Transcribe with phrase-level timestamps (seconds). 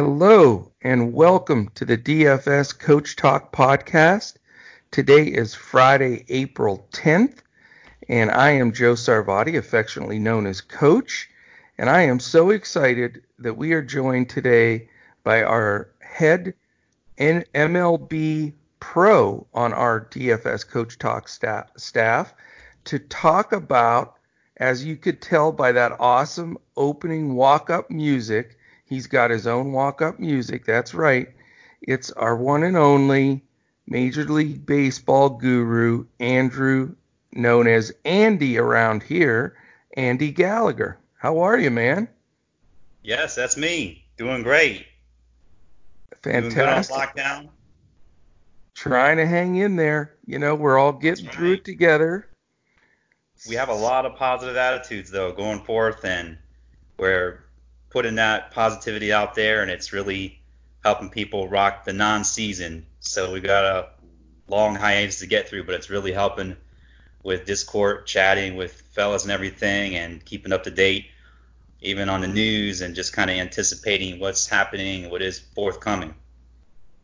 [0.00, 4.36] Hello and welcome to the DFS Coach Talk podcast.
[4.92, 7.38] Today is Friday, April 10th,
[8.08, 11.28] and I am Joe Sarvadi, affectionately known as Coach,
[11.78, 14.88] and I am so excited that we are joined today
[15.24, 16.54] by our head
[17.18, 22.34] MLB pro on our DFS Coach Talk staff,
[22.84, 24.14] to talk about,
[24.58, 28.57] as you could tell by that awesome opening walk up music,
[28.88, 30.64] He's got his own walk up music.
[30.64, 31.28] That's right.
[31.82, 33.42] It's our one and only
[33.86, 36.94] Major League Baseball guru, Andrew,
[37.32, 39.56] known as Andy around here,
[39.96, 40.98] Andy Gallagher.
[41.18, 42.08] How are you, man?
[43.02, 44.04] Yes, that's me.
[44.16, 44.86] Doing great.
[46.22, 46.96] Fantastic.
[46.96, 47.48] Doing lockdown.
[48.74, 50.16] Trying to hang in there.
[50.24, 51.34] You know, we're all getting right.
[51.34, 52.28] through it together.
[53.48, 56.38] We have a lot of positive attitudes though going forth and
[56.98, 57.44] we're
[57.90, 60.40] putting that positivity out there, and it's really
[60.84, 62.86] helping people rock the non-season.
[63.00, 63.88] So we've got a
[64.48, 66.56] long hiatus to get through, but it's really helping
[67.22, 71.06] with Discord, chatting with fellas and everything, and keeping up to date,
[71.80, 76.14] even on the news, and just kind of anticipating what's happening what is forthcoming.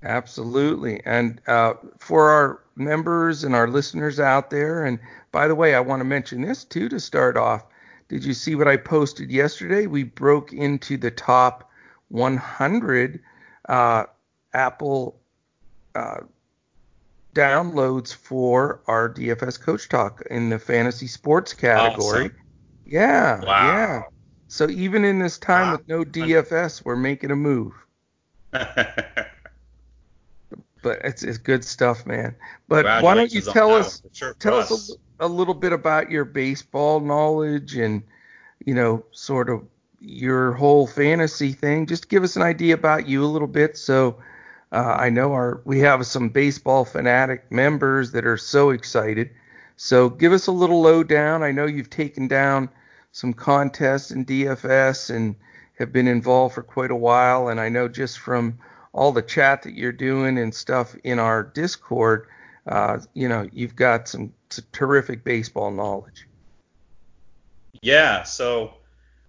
[0.02, 1.00] Absolutely.
[1.04, 4.98] And uh, for our members and our listeners out there, and
[5.32, 7.64] by the way, I want to mention this too to start off.
[8.08, 9.86] Did you see what I posted yesterday?
[9.86, 11.70] We broke into the top
[12.08, 13.20] 100
[13.68, 14.04] uh,
[14.52, 15.18] Apple
[15.94, 16.20] uh,
[17.34, 22.26] downloads for our DFS Coach Talk in the fantasy sports category.
[22.26, 22.36] Awesome.
[22.86, 23.66] Yeah, wow.
[23.66, 24.02] yeah.
[24.48, 25.76] So even in this time wow.
[25.76, 27.72] with no DFS, we're making a move.
[28.50, 29.26] but
[30.84, 32.36] it's, it's good stuff, man.
[32.68, 34.02] But why don't you tell us
[34.38, 38.02] tell us, us a, little bit about your baseball knowledge and
[38.64, 39.62] you know sort of
[40.00, 41.86] your whole fantasy thing.
[41.86, 43.76] Just give us an idea about you a little bit.
[43.76, 44.18] So
[44.72, 49.30] uh, I know our we have some baseball fanatic members that are so excited.
[49.76, 51.42] So give us a little lowdown.
[51.42, 52.68] I know you've taken down
[53.12, 55.36] some contests in DFS and
[55.78, 57.48] have been involved for quite a while.
[57.48, 58.58] And I know just from
[58.92, 62.26] all the chat that you're doing and stuff in our Discord,
[62.66, 64.32] uh, you know, you've got some
[64.72, 66.26] terrific baseball knowledge.
[67.82, 68.74] Yeah, so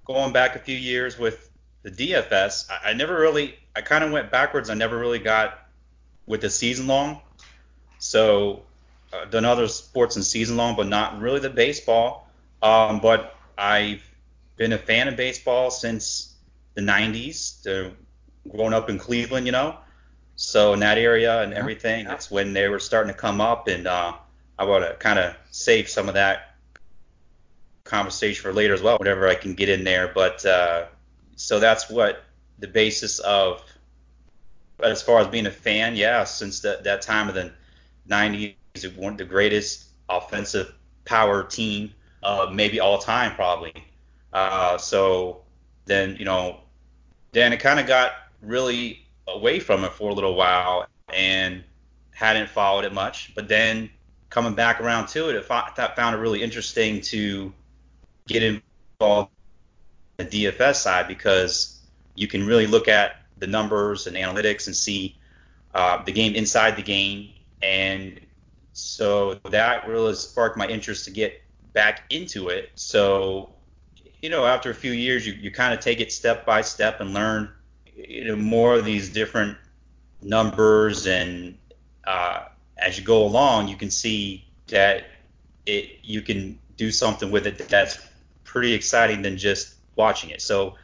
[0.06, 1.50] going back a few years with
[1.84, 4.70] the DFS, I, I never really, I kind of went backwards.
[4.70, 5.68] I never really got
[6.26, 7.22] with the season long.
[8.00, 8.64] So
[9.14, 12.30] uh, done other sports and season long, but not really the baseball.
[12.62, 14.04] Um, but I've
[14.58, 16.36] been a fan of baseball since
[16.76, 17.92] the 90s, the,
[18.50, 19.78] growing up in Cleveland, you know.
[20.36, 23.88] So in that area and everything, that's when they were starting to come up, and
[23.88, 24.14] uh,
[24.58, 26.56] I want to kind of save some of that
[27.84, 30.12] conversation for later as well, whenever I can get in there.
[30.14, 30.86] But uh,
[31.36, 32.24] so that's what
[32.60, 33.64] the basis of,
[34.82, 37.52] as far as being a fan, yeah, since that, that time of the
[38.10, 38.56] 90s,
[38.96, 40.74] one of the greatest offensive
[41.06, 41.94] power team,
[42.24, 43.74] uh, maybe all time probably.
[44.34, 45.42] Uh, so
[45.86, 46.60] then, you know,
[47.32, 51.64] then it kind of got really away from it for a little while and
[52.14, 53.34] hadn't followed it much.
[53.36, 53.90] But then
[54.36, 57.54] coming back around to it, I found it really interesting to
[58.28, 59.32] get involved
[60.20, 61.80] in the DFS side because
[62.16, 65.18] you can really look at the numbers and analytics and see
[65.74, 67.30] uh, the game inside the game.
[67.62, 68.20] And
[68.74, 71.42] so that really sparked my interest to get
[71.72, 72.72] back into it.
[72.76, 73.54] So,
[74.22, 77.00] you know, after a few years, you, you kind of take it step by step
[77.00, 77.52] and learn,
[77.96, 79.58] you know, more of these different
[80.22, 81.58] numbers and
[82.06, 85.06] uh, as you go along, you can see that
[85.66, 87.98] it you can do something with it that's
[88.44, 90.42] pretty exciting than just watching it.
[90.42, 90.76] So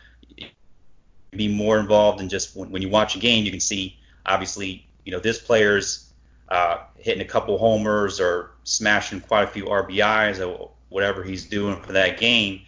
[1.31, 4.85] be more involved in just when, when, you watch a game, you can see obviously
[5.05, 6.11] you know this player's
[6.49, 11.81] uh, hitting a couple homers or smashing quite a few RBIs or whatever he's doing
[11.81, 12.61] for that game.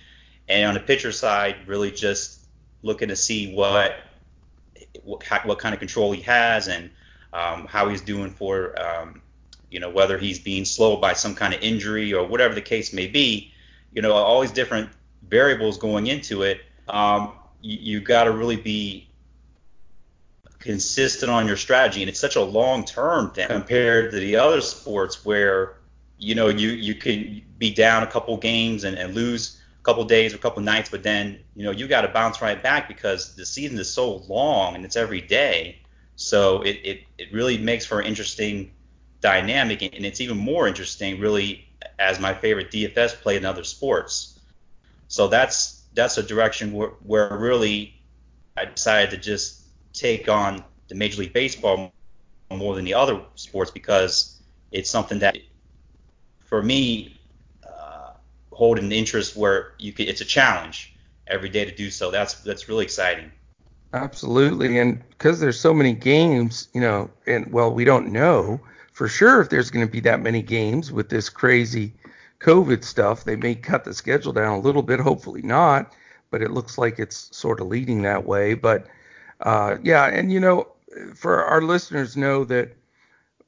[0.48, 2.40] And on the pitcher side, really just
[2.82, 3.96] looking to see what
[5.04, 6.90] what, what kind of control he has and
[7.34, 9.22] um, how he's doing for, um,
[9.70, 12.94] you know, whether he's being slowed by some kind of injury or whatever the case
[12.94, 13.52] may be.
[13.92, 14.90] You know, all these different
[15.28, 16.62] variables going into it.
[16.88, 19.08] Um, you, you got to really be
[20.60, 25.26] consistent on your strategy, and it's such a long-term thing compared to the other sports
[25.26, 25.76] where,
[26.18, 30.04] you know, you you can be down a couple games and, and lose a couple
[30.06, 32.88] days or a couple nights, but then you know you got to bounce right back
[32.88, 35.83] because the season is so long and it's every day
[36.16, 38.72] so it, it, it really makes for an interesting
[39.22, 41.68] dynamic, and it's even more interesting, really,
[42.00, 44.40] as my favorite DFS play in other sports.
[45.08, 48.02] So that's that's a direction where, where really
[48.58, 49.62] I decided to just
[49.94, 51.94] take on the Major League Baseball
[52.52, 55.38] more than the other sports because it's something that,
[56.46, 57.20] for me,
[57.68, 58.12] uh,
[58.52, 60.96] hold an interest where you could, it's a challenge
[61.28, 62.12] every day to do so.
[62.12, 63.32] That's that's really exciting.
[63.94, 68.60] Absolutely, and because there's so many games, you know, and well, we don't know
[68.92, 71.94] for sure if there's going to be that many games with this crazy
[72.40, 73.24] COVID stuff.
[73.24, 75.94] They may cut the schedule down a little bit, hopefully not,
[76.32, 78.56] but it looks like it's sort of leading that way.
[78.56, 78.88] But
[79.42, 80.68] uh, yeah, and you know,
[81.16, 82.76] for our listeners know that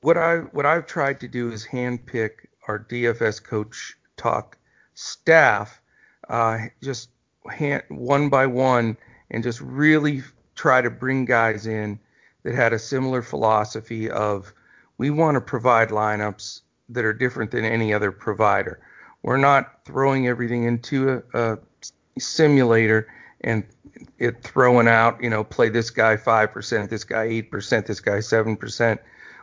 [0.02, 4.58] what I what I've tried to do is handpick our DFS coach talk
[4.94, 5.82] staff,
[6.30, 7.10] uh, just
[7.52, 8.98] hand, one by one,
[9.32, 10.22] and just really
[10.56, 12.00] try to bring guys in
[12.44, 14.54] that had a similar philosophy of
[14.98, 18.80] we want to provide lineups that are different than any other provider.
[19.24, 21.58] We're not throwing everything into a, a
[22.20, 23.08] simulator
[23.42, 23.64] and
[24.20, 29.00] it throwing out, you know, play this guy 5%, this guy 8%, this guy 7%.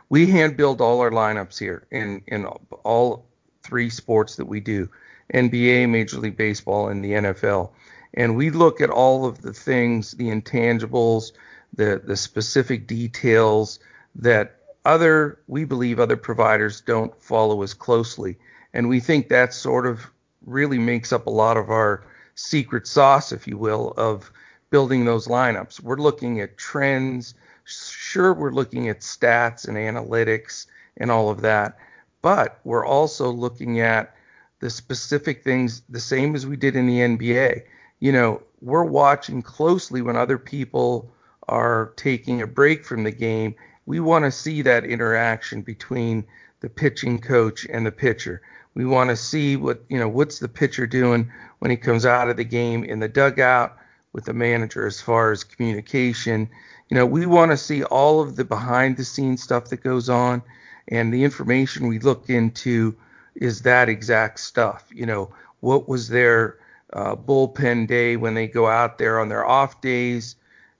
[0.09, 3.25] We hand build all our lineups here in, in all
[3.63, 4.89] three sports that we do
[5.33, 7.71] NBA, Major League Baseball, and the NFL
[8.13, 11.31] and we look at all of the things, the intangibles,
[11.73, 13.79] the the specific details
[14.15, 18.37] that other we believe other providers don't follow as closely,
[18.73, 20.05] and we think that sort of
[20.45, 22.05] really makes up a lot of our
[22.35, 24.31] secret sauce, if you will, of
[24.69, 25.79] building those lineups.
[25.79, 27.35] We're looking at trends.
[27.65, 30.65] Sure, we're looking at stats and analytics
[30.97, 31.77] and all of that,
[32.21, 34.15] but we're also looking at
[34.59, 37.63] the specific things the same as we did in the NBA
[38.03, 41.09] you know, we're watching closely when other people
[41.47, 43.55] are taking a break from the game.
[43.85, 46.25] We want to see that interaction between
[46.59, 48.41] the pitching coach and the pitcher.
[48.75, 52.27] We want to see what, you know, what's the pitcher doing when he comes out
[52.27, 53.77] of the game in the dugout
[54.11, 56.49] with the manager as far as communication.
[56.89, 60.09] You know, we want to see all of the behind the scenes stuff that goes
[60.09, 60.41] on
[60.89, 62.97] and the information we look into
[63.35, 64.83] is that exact stuff.
[64.93, 66.57] You know, what was their
[66.93, 70.35] uh, bullpen day when they go out there on their off days.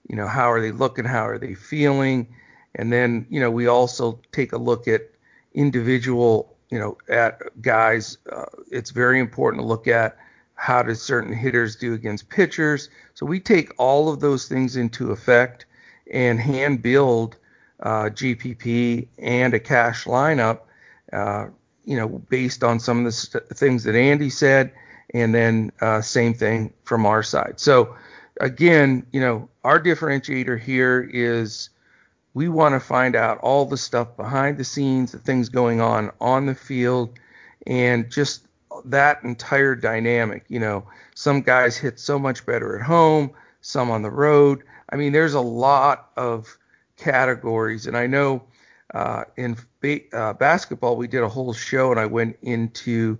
[0.08, 1.04] You know, how are they looking?
[1.04, 2.28] How are they feeling?
[2.74, 5.10] And then, you know, we also take a look at
[5.54, 8.18] individual, you know, at guys.
[8.30, 10.16] Uh, it's very important to look at
[10.54, 12.88] how do certain hitters do against pitchers.
[13.14, 15.66] So we take all of those things into effect
[16.12, 17.36] and hand build
[17.80, 20.60] uh, GPP and a cash lineup,
[21.12, 21.46] uh,
[21.84, 24.72] you know, based on some of the st- things that Andy said
[25.14, 27.54] and then uh, same thing from our side.
[27.56, 27.96] So
[28.40, 31.70] again, you know, our differentiator here is
[32.34, 36.10] we want to find out all the stuff behind the scenes, the things going on
[36.20, 37.18] on the field,
[37.66, 38.46] and just
[38.84, 40.44] that entire dynamic.
[40.48, 40.84] You know,
[41.14, 44.64] some guys hit so much better at home, some on the road.
[44.90, 46.58] I mean, there's a lot of
[46.96, 48.42] categories, and I know
[48.92, 53.16] uh, in ba- uh, basketball we did a whole show, and I went into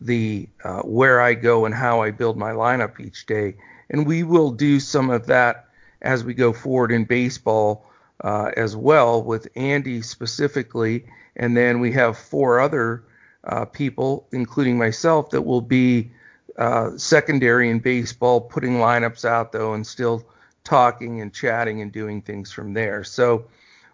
[0.00, 3.56] the uh, where I go and how I build my lineup each day.
[3.90, 5.66] And we will do some of that
[6.02, 7.86] as we go forward in baseball
[8.22, 11.06] uh, as well with Andy specifically.
[11.36, 13.04] And then we have four other
[13.44, 16.10] uh, people, including myself, that will be
[16.58, 20.24] uh, secondary in baseball, putting lineups out though, and still
[20.62, 23.04] talking and chatting and doing things from there.
[23.04, 23.46] So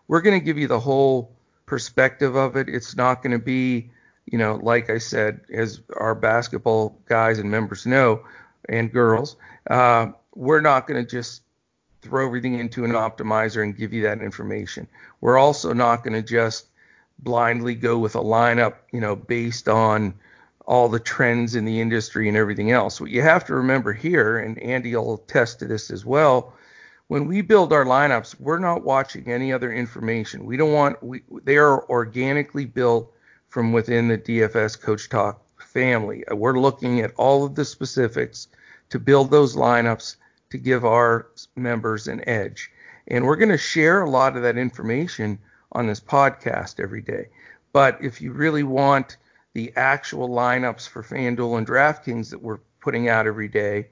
[0.09, 1.33] we're going to give you the whole
[1.67, 2.69] perspective of it.
[2.69, 3.91] It's not going to be
[4.31, 8.25] you know, like I said, as our basketball guys and members know,
[8.69, 9.37] and girls,
[9.69, 11.43] uh, we're not going to just
[12.03, 14.87] throw everything into an optimizer and give you that information.
[15.21, 16.67] We're also not going to just
[17.19, 20.15] blindly go with a lineup, you know, based on
[20.65, 23.01] all the trends in the industry and everything else.
[23.01, 26.55] What you have to remember here, and Andy will attest to this as well,
[27.09, 30.47] when we build our lineups, we're not watching any other information.
[30.47, 33.13] We don't want we they are organically built
[33.51, 36.25] from within the DFS Coach Talk family.
[36.31, 38.49] We're looking at all of the specifics
[38.89, 40.17] to build those lineups
[40.51, 42.71] to give our members an edge.
[43.09, 45.39] And we're going to share a lot of that information
[45.73, 47.29] on this podcast every day.
[47.73, 49.17] But if you really want
[49.53, 53.89] the actual lineups for FanDuel and DraftKings that we're putting out every day,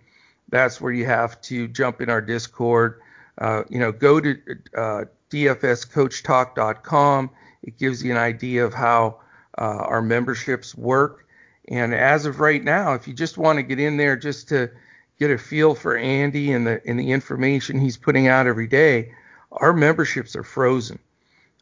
[0.48, 3.00] that's where you have to jump in our Discord.
[3.38, 4.36] Uh, you know, go to
[4.76, 7.30] uh, dfscoachtalk.com.
[7.62, 9.20] It gives you an idea of how
[9.62, 11.26] our memberships work.
[11.68, 14.70] And as of right now, if you just want to get in there just to
[15.18, 19.12] get a feel for Andy and the and the information he's putting out every day,
[19.52, 20.98] our memberships are frozen.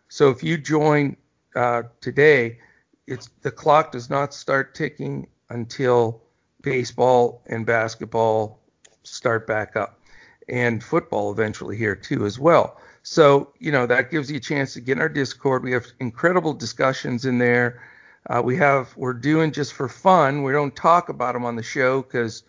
[0.08, 1.16] So if you join
[1.54, 2.58] uh, today,
[3.06, 6.22] it's the clock does not start ticking until
[6.62, 8.60] baseball and basketball
[9.02, 10.00] start back up,
[10.48, 12.80] and football eventually here too as well.
[13.08, 15.62] So, you know, that gives you a chance to get in our Discord.
[15.62, 17.80] We have incredible discussions in there.
[18.28, 20.42] Uh, we have, we're doing just for fun.
[20.42, 22.42] We don't talk about them on the show because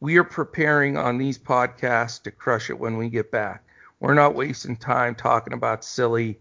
[0.00, 3.62] we are preparing on these podcasts to crush it when we get back.
[4.00, 6.40] We're not wasting time talking about silly,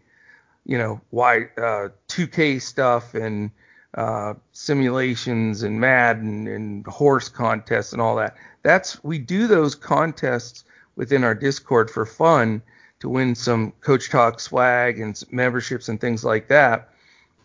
[0.65, 3.51] you know, why uh, 2K stuff and
[3.93, 8.35] uh, simulations and Madden and horse contests and all that.
[8.63, 10.63] That's we do those contests
[10.95, 12.63] within our Discord for fun
[12.99, 16.89] to win some Coach Talk swag and memberships and things like that.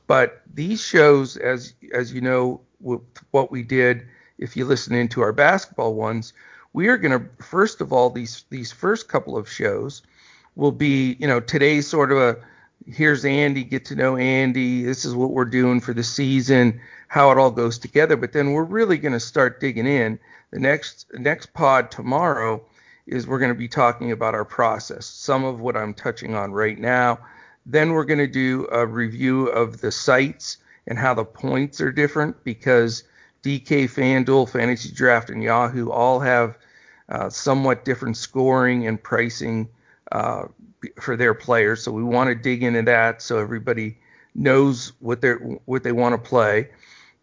[0.06, 4.06] But these shows, as as you know, what we did,
[4.38, 6.32] if you listen into our basketball ones,
[6.72, 10.02] we are going to first of all these these first couple of shows
[10.56, 12.36] will be, you know, today's sort of a
[12.86, 14.82] here's Andy, get to know Andy.
[14.82, 18.16] This is what we're doing for the season, how it all goes together.
[18.16, 20.18] But then we're really going to start digging in.
[20.50, 22.62] The next next pod tomorrow
[23.06, 26.52] is we're going to be talking about our process, some of what I'm touching on
[26.52, 27.18] right now.
[27.66, 31.92] Then we're going to do a review of the sites and how the points are
[31.92, 33.04] different because
[33.42, 36.56] DK, FanDuel, Fantasy Draft, and Yahoo all have
[37.08, 39.68] uh, somewhat different scoring and pricing
[40.12, 40.44] uh,
[41.00, 41.82] for their players.
[41.82, 43.98] So we want to dig into that so everybody
[44.34, 46.70] knows what they what they want to play.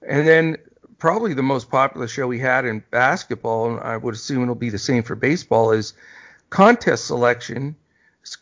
[0.08, 0.58] And then
[1.02, 4.70] probably the most popular show we had in basketball, and I would assume it'll be
[4.70, 5.96] the same for baseball, is
[6.52, 7.76] contest selection,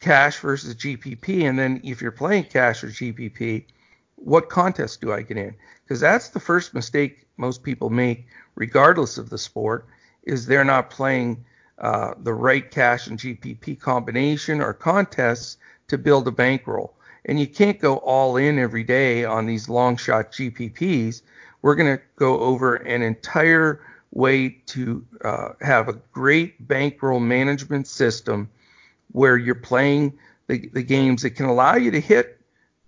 [0.01, 1.47] cash versus GPP.
[1.47, 3.63] And then if you're playing cash or GPP,
[4.15, 5.55] what contest do I get in?
[5.85, 9.87] Because that's the first mistake most people make, regardless of the sport,
[10.23, 11.45] is they're not playing
[11.77, 15.55] uh, the right cash and GPP combination or contests
[15.87, 16.93] to build a bankroll.
[17.23, 21.21] And you can't go all in every day on these long shot GPPs
[21.61, 27.87] we're going to go over an entire way to uh, have a great bankroll management
[27.87, 28.49] system
[29.11, 32.39] where you're playing the, the games that can allow you to hit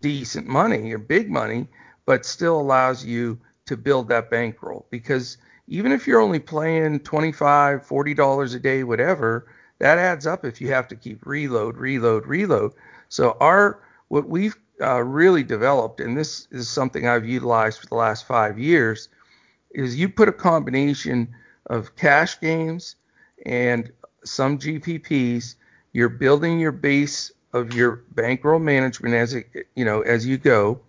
[0.01, 1.67] decent money or big money,
[2.05, 4.85] but still allows you to build that bankroll.
[4.89, 5.37] Because
[5.67, 9.47] even if you're only playing 25 $40 a day, whatever,
[9.79, 12.73] that adds up if you have to keep reload, reload, reload.
[13.09, 17.95] So our what we've uh, really developed, and this is something I've utilized for the
[17.95, 19.09] last five years,
[19.71, 21.33] is you put a combination
[21.67, 22.95] of cash games
[23.45, 23.91] and
[24.23, 25.55] some GPPs.
[25.93, 30.79] You're building your base of your bankroll management as it, you know as you go,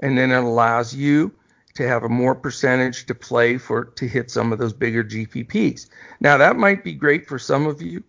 [0.00, 1.32] and then it allows you
[1.74, 5.88] to have a more percentage to play for to hit some of those bigger GPPs.
[6.20, 8.02] Now that might be great for some of you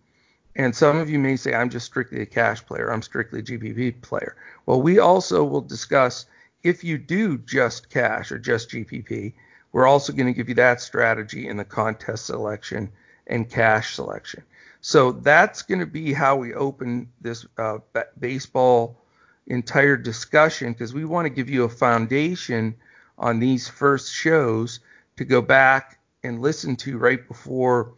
[0.57, 3.43] and some of you may say, I'm just strictly a cash player, I'm strictly a
[3.43, 4.35] GPP player.
[4.65, 6.25] Well, we also will discuss
[6.63, 9.33] if you do just cash or just GPP,
[9.71, 12.91] we're also going to give you that strategy in the contest selection
[13.27, 14.41] and cash selection.
[14.81, 17.77] So that's going to be how we open this uh,
[18.19, 18.97] baseball
[19.45, 22.73] entire discussion because we want to give you a foundation
[23.19, 24.79] on these first shows
[25.17, 27.93] to go back and listen to right before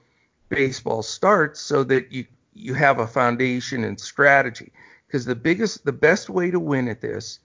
[0.49, 2.25] baseball starts so that you
[2.59, 4.71] you have a foundation and strategy.
[5.07, 7.39] Because the biggest, the best way to win at this,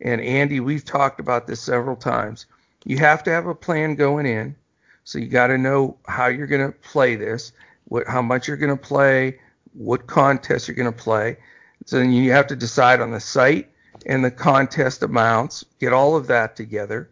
[0.00, 2.46] and Andy, we've talked about this several times,
[2.84, 4.56] you have to have a plan going in.
[5.04, 7.52] So you got to know how you're going to play this,
[7.84, 9.38] what, how much you're going to play,
[9.74, 11.36] what contest you're going to play.
[11.84, 13.70] So then you have to decide on the site
[14.06, 17.10] and the contest amounts, get all of that together.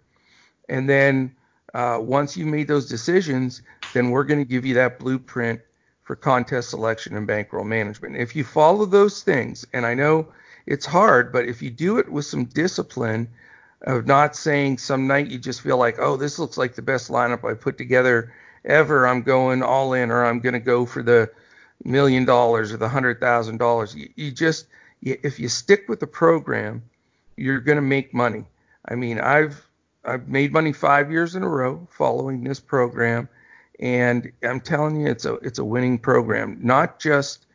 [0.68, 1.34] And then
[1.74, 5.60] uh, once you've made those decisions, then we're going to give you that blueprint
[6.02, 8.16] for contest selection and bankroll management.
[8.16, 10.26] If you follow those things, and I know
[10.66, 13.28] it's hard, but if you do it with some discipline
[13.82, 17.10] of not saying some night you just feel like, oh, this looks like the best
[17.10, 18.32] lineup I put together
[18.64, 21.30] ever, I'm going all in, or I'm going to go for the
[21.84, 23.96] million dollars or the hundred thousand dollars.
[24.14, 24.66] You just,
[25.02, 26.82] if you stick with the program,
[27.36, 28.44] you're going to make money.
[28.88, 29.66] I mean, I've
[30.04, 33.28] I've made money five years in a row following this program
[33.82, 36.56] and I'm telling you, it's a it's a winning program.
[36.62, 37.46] Not just,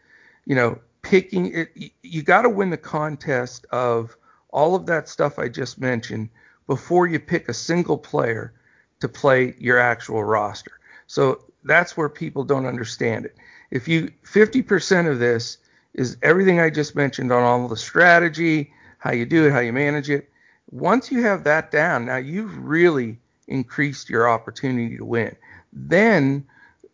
[0.46, 1.70] you know, picking it.
[2.04, 4.16] You got to win the contest of
[4.50, 6.30] all of that stuff I just mentioned
[6.68, 8.54] before you pick a single player
[9.00, 10.74] to play your actual roster.
[11.08, 13.38] So that's where people don't understand it.
[13.72, 15.60] If you 50% of this
[15.94, 19.72] is everything I just mentioned on all the strategy, how you do it, how you
[19.72, 20.30] manage it.
[20.72, 23.18] Once you have that down, now you've really
[23.48, 25.34] increased your opportunity to win.
[25.78, 26.46] Then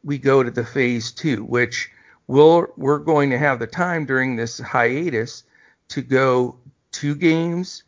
[0.04, 1.90] we go to the phase two, which
[2.28, 5.44] we'll, we're going to have the time during this hiatus
[5.90, 6.58] to go
[6.92, 7.84] two games,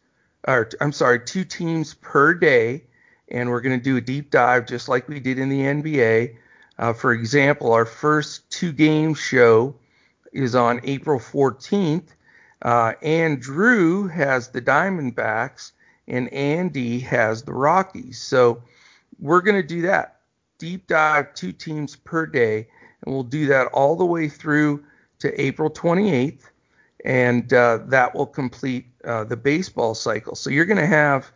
[0.48, 2.84] or I'm sorry, two teams per day,
[3.30, 6.36] and we're going to do a deep dive just like we did in the NBA.
[6.78, 9.76] Uh, for example, our first two game show
[10.32, 12.10] is on April 14th.
[12.62, 15.72] Uh, and Drew has the Diamondbacks,
[16.08, 18.22] and Andy has the Rockies.
[18.22, 18.64] So
[19.20, 20.15] we're going to do that.
[20.58, 22.68] Deep dive two teams per day,
[23.02, 24.84] and we'll do that all the way through
[25.20, 26.44] to April 28th,
[27.04, 30.34] and uh, that will complete uh, the baseball cycle.
[30.36, 31.30] So you're going to have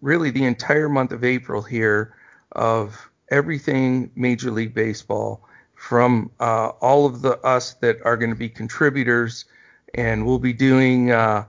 [0.00, 2.14] really the entire month of April here
[2.52, 8.36] of everything Major League Baseball from uh, all of the us that are going to
[8.36, 9.46] be contributors,
[9.94, 11.44] and we'll be doing uh,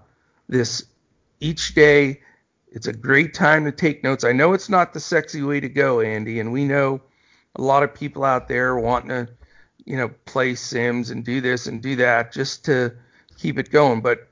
[0.48, 0.86] this
[1.40, 2.22] each day.
[2.72, 4.24] It's a great time to take notes.
[4.24, 7.02] I know it's not the sexy way to go, Andy, and we know
[7.56, 9.28] a lot of people out there wanting to,
[9.86, 12.94] you know, play Sims and do this and do that just to
[13.38, 14.02] keep it going.
[14.02, 14.28] But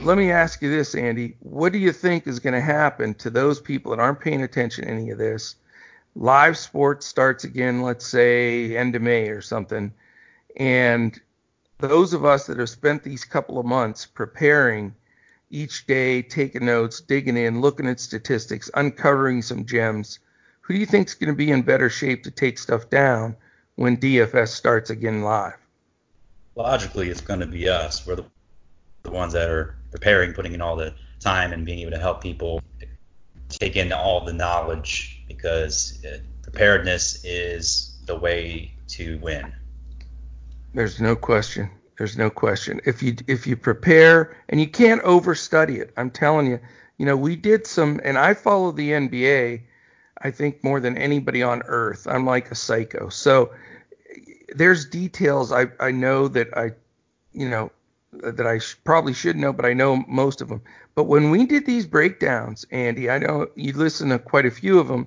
[0.00, 1.36] let me ask you this, Andy.
[1.40, 4.84] What do you think is going to happen to those people that aren't paying attention
[4.84, 5.56] to any of this?
[6.14, 9.92] Live sports starts again, let's say end of May or something.
[10.56, 11.20] And
[11.78, 14.94] those of us that have spent these couple of months preparing
[15.50, 20.18] each day, taking notes, digging in, looking at statistics, uncovering some gems,
[20.66, 23.36] who do you think is going to be in better shape to take stuff down
[23.76, 25.54] when DFS starts again live?
[26.56, 28.04] Logically, it's going to be us.
[28.04, 28.24] We're the
[29.04, 32.20] the ones that are preparing, putting in all the time and being able to help
[32.20, 32.60] people
[33.48, 39.54] take in all the knowledge because uh, preparedness is the way to win.
[40.74, 41.70] There's no question.
[41.96, 42.80] There's no question.
[42.84, 46.58] If you if you prepare and you can't overstudy it, I'm telling you.
[46.98, 49.60] You know, we did some, and I follow the NBA.
[50.22, 52.06] I think more than anybody on earth.
[52.06, 53.08] I'm like a psycho.
[53.08, 53.52] So
[54.54, 56.72] there's details I I know that I,
[57.32, 57.70] you know,
[58.12, 60.62] that I sh- probably should know, but I know most of them.
[60.94, 64.78] But when we did these breakdowns, Andy, I know you listened to quite a few
[64.78, 65.06] of them.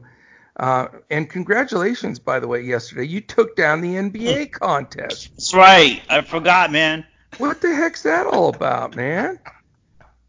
[0.58, 5.32] Uh, and congratulations, by the way, yesterday you took down the NBA contest.
[5.36, 6.02] That's right.
[6.10, 7.06] I forgot, man.
[7.38, 9.40] What the heck's that all about, man?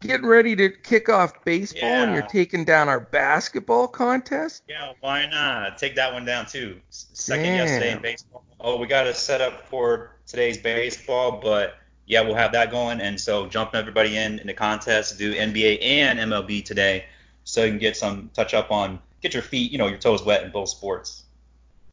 [0.01, 2.03] Getting ready to kick off baseball, yeah.
[2.03, 4.63] and you're taking down our basketball contest?
[4.67, 5.77] Yeah, why not?
[5.77, 6.81] Take that one down too.
[6.89, 7.67] Second Damn.
[7.67, 8.43] yesterday in baseball.
[8.59, 11.75] Oh, we got to set up for today's baseball, but
[12.07, 12.99] yeah, we'll have that going.
[12.99, 17.05] And so jumping everybody in in the contest, to do NBA and MLB today,
[17.43, 20.23] so you can get some touch up on, get your feet, you know, your toes
[20.23, 21.25] wet in both sports.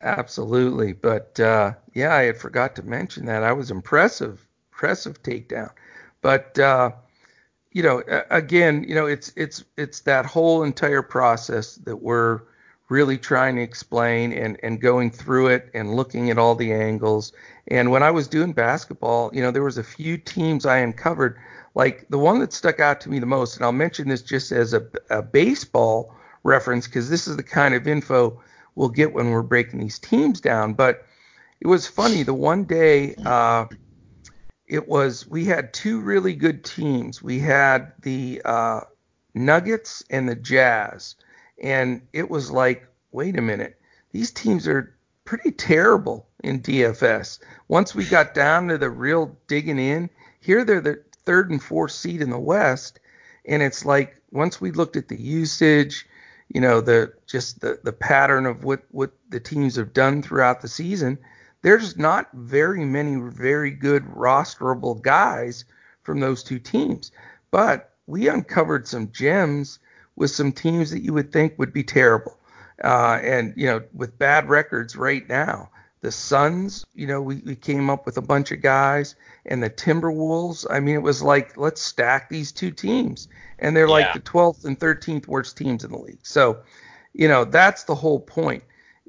[0.01, 3.43] Absolutely, but uh, yeah, I had forgot to mention that.
[3.43, 5.73] I was impressive, impressive takedown.
[6.21, 6.93] But uh,
[7.73, 12.41] you know, again, you know, it's it's it's that whole entire process that we're
[12.89, 17.33] really trying to explain and, and going through it and looking at all the angles.
[17.67, 21.39] And when I was doing basketball, you know, there was a few teams I uncovered,
[21.75, 24.53] like the one that stuck out to me the most, and I'll mention this just
[24.53, 28.41] as a, a baseball reference because this is the kind of info
[28.75, 30.73] we'll get when we're breaking these teams down.
[30.73, 31.05] But
[31.61, 32.23] it was funny.
[32.23, 33.67] The one day, uh,
[34.69, 37.23] it was we had two really good teams.
[37.23, 38.81] We had the uh,
[39.35, 41.17] Nuggets and the Jazz
[41.63, 43.81] and it was like, wait a minute,
[44.13, 47.39] these teams are pretty terrible in DFS.
[47.69, 50.09] Once we got down to the real digging in,
[50.41, 53.01] here they're the third and fourth seed in the West,
[53.45, 56.07] and it's like once we looked at the usage,
[56.49, 60.63] you know, the just the the pattern of what what the teams have done throughout
[60.63, 61.19] the season,
[61.63, 65.65] there's not very many very good rosterable guys
[66.03, 67.13] from those two teams.
[67.51, 69.79] But we uncovered some gems
[70.17, 72.39] with some teams that you would think would be terrible.
[72.83, 75.71] Uh, and, you know, with bad records right now.
[76.01, 79.17] The Suns, you know, we, we came up with a bunch of guys,
[79.47, 80.65] and the Timberwolves.
[80.71, 83.27] I mean, it was like, let's stack these two teams.
[83.59, 83.93] And they're yeah.
[83.93, 86.21] like the 12th and 13th worst teams in the league.
[86.23, 86.61] So,
[87.15, 88.63] you know, that's the whole point.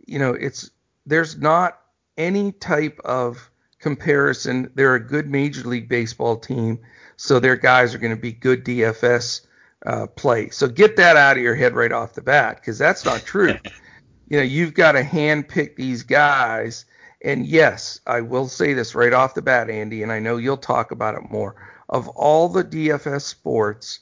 [0.08, 0.72] You know, it's
[1.06, 1.80] there's not
[2.20, 4.72] any type of comparison.
[4.76, 6.80] They're a good Major League Baseball team,
[7.18, 9.42] so their guys are going to be good DFS
[9.86, 10.50] uh, play.
[10.50, 13.56] So get that out of your head right off the bat because that's not true.
[14.28, 16.86] you know, you've got to handpick these guys.
[17.24, 20.58] And yes, I will say this right off the bat, Andy, and I know you'll
[20.58, 21.56] talk about it more.
[21.90, 24.00] Of all the DFS sports,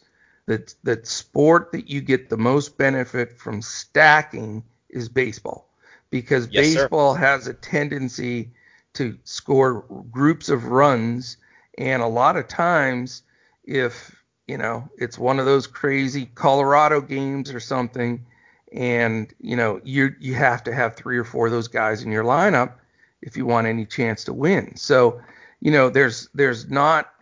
[0.48, 5.67] that that sport that you get the most benefit from stacking is baseball,
[6.10, 7.20] because yes, baseball sir.
[7.20, 8.52] has a tendency
[8.93, 11.38] to score groups of runs,
[11.78, 13.24] and a lot of times,
[13.63, 14.15] if
[14.48, 18.26] you know, it's one of those crazy Colorado games or something,
[18.72, 22.12] and you know, you you have to have three or four of those guys in
[22.12, 22.74] your lineup
[23.22, 24.76] if you want any chance to win.
[24.76, 25.22] So,
[25.60, 27.13] you know, there's there's not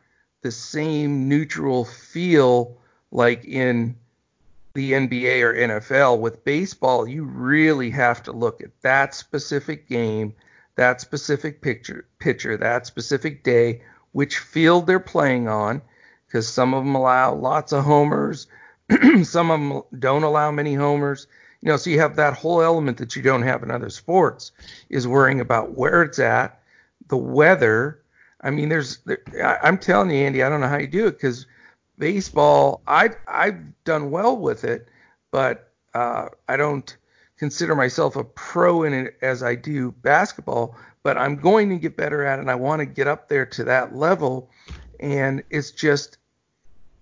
[0.42, 2.78] the same neutral feel
[3.12, 3.96] like in
[4.76, 6.20] the NBA or NFL.
[6.20, 10.36] With baseball, you really have to look at that specific game,
[10.76, 15.82] that specific picture, pitcher, that specific day, which field they're playing on
[16.28, 18.48] because some of them allow lots of homers,
[19.24, 21.28] some of them don't allow many homers.
[21.62, 24.52] You know, so you have that whole element that you don't have in other sports
[24.90, 26.62] is worrying about where it's at,
[27.08, 28.02] the weather.
[28.42, 31.08] I mean, there's, there, I, I'm telling you, Andy, I don't know how you do
[31.08, 31.48] it because
[31.98, 34.88] baseball, I I've done well with it,
[35.32, 36.96] but uh, I don't
[37.38, 40.76] consider myself a pro in it as I do basketball.
[41.04, 43.46] But I'm going to get better at it, and I want to get up there
[43.46, 44.50] to that level.
[45.00, 46.18] And it's just,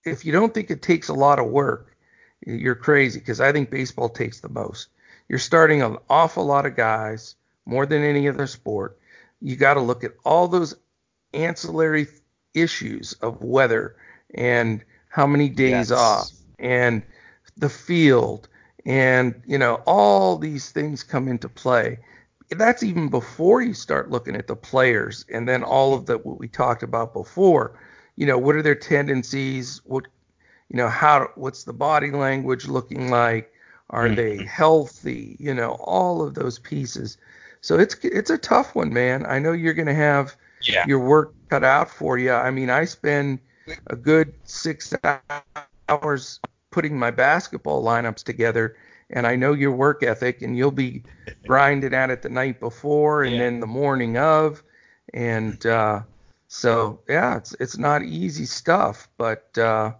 [0.03, 1.95] if you don't think it takes a lot of work,
[2.45, 4.89] you're crazy because I think baseball takes the most.
[5.29, 8.97] You're starting an awful lot of guys, more than any other sport.
[9.41, 10.75] You got to look at all those
[11.33, 12.07] ancillary
[12.53, 13.95] issues of weather
[14.33, 15.91] and how many days yes.
[15.91, 17.03] off and
[17.57, 18.47] the field
[18.85, 21.99] and you know all these things come into play.
[22.49, 26.39] That's even before you start looking at the players and then all of the what
[26.39, 27.79] we talked about before.
[28.15, 29.81] You know what are their tendencies?
[29.85, 30.07] What
[30.69, 33.51] you know how what's the body language looking like?
[33.89, 34.15] Are mm-hmm.
[34.15, 35.35] they healthy?
[35.39, 37.17] You know all of those pieces.
[37.61, 39.25] So it's it's a tough one man.
[39.25, 40.35] I know you're going to have
[40.67, 40.85] yeah.
[40.87, 43.39] your work cut out for you i mean i spend
[43.87, 44.93] a good six
[45.89, 46.39] hours
[46.71, 48.75] putting my basketball lineups together.
[49.09, 51.03] And I know your work ethic, and you'll be
[51.45, 53.43] grinding at it the night before and yeah.
[53.43, 54.63] then the morning of.
[55.13, 56.01] And uh,
[56.47, 59.07] so, yeah, it's it's not easy stuff.
[59.17, 59.91] But uh,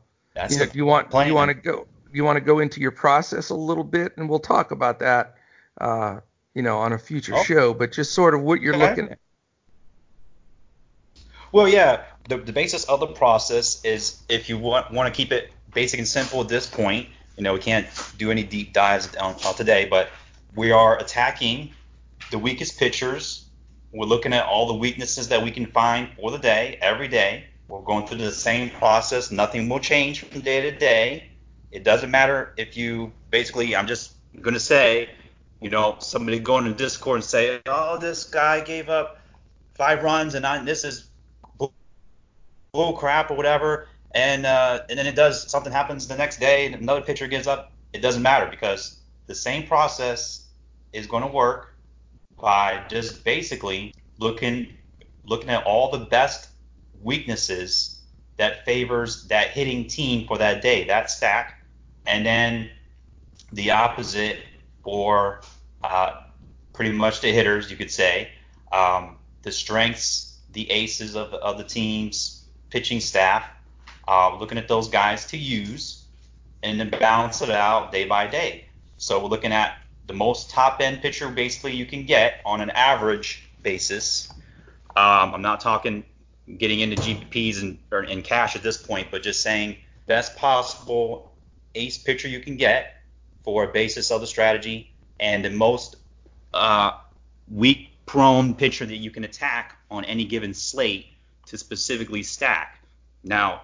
[0.49, 2.91] you know, do you want you want to go you want to go into your
[2.91, 5.35] process a little bit, and we'll talk about that,
[5.81, 6.19] uh,
[6.53, 7.43] you know, on a future oh.
[7.43, 7.73] show.
[7.73, 8.89] But just sort of what you're okay.
[8.89, 9.19] looking at.
[11.51, 15.31] Well, yeah, the, the basis of the process is if you want, want to keep
[15.31, 17.07] it basic and simple at this point,
[17.37, 20.09] you know, we can't do any deep dives on, on today, but
[20.55, 21.73] we are attacking
[22.31, 23.45] the weakest pitchers.
[23.91, 27.45] We're looking at all the weaknesses that we can find for the day, every day.
[27.67, 29.31] We're going through the same process.
[29.31, 31.29] Nothing will change from day to day.
[31.71, 35.09] It doesn't matter if you basically, I'm just going to say,
[35.59, 39.19] you know, somebody going to Discord and say, oh, this guy gave up
[39.75, 41.07] five runs and I, this is
[42.73, 46.65] bull crap or whatever, and uh, and then it does something happens the next day
[46.65, 47.71] and another pitcher gives up.
[47.93, 50.47] It doesn't matter because the same process
[50.91, 51.75] is going to work
[52.41, 54.73] by just basically looking
[55.23, 56.49] looking at all the best
[57.03, 57.99] weaknesses
[58.37, 61.63] that favors that hitting team for that day, that stack,
[62.07, 62.71] and then
[63.51, 64.39] the opposite
[64.83, 65.41] for
[65.83, 66.23] uh,
[66.73, 68.31] pretty much the hitters, you could say,
[68.71, 72.42] um, the strengths, the aces of, of the teams,
[72.73, 73.45] pitching staff,
[74.07, 76.05] uh, looking at those guys to use,
[76.63, 78.65] and then balance it out day by day.
[78.97, 82.71] So we're looking at the most top end pitcher basically you can get on an
[82.71, 84.27] average basis.
[84.95, 86.03] Um, I'm not talking
[86.57, 91.31] getting into GPPs and, or, cash at this point, but just saying best possible
[91.75, 92.95] ace pitcher you can get
[93.43, 95.97] for a basis of the strategy and the most
[96.55, 96.91] uh,
[97.51, 101.12] weak prone pitcher that you can attack on any given slate
[101.53, 102.79] to specifically stack.
[103.23, 103.61] Now,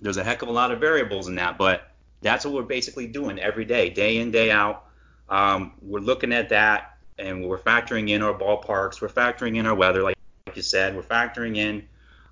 [0.00, 3.06] there's a heck of a lot of variables in that, but that's what we're basically
[3.06, 4.86] doing every day, day in, day out.
[5.28, 9.74] Um, we're looking at that and we're factoring in our ballparks, we're factoring in our
[9.76, 10.16] weather, like,
[10.48, 11.86] like you said, we're factoring in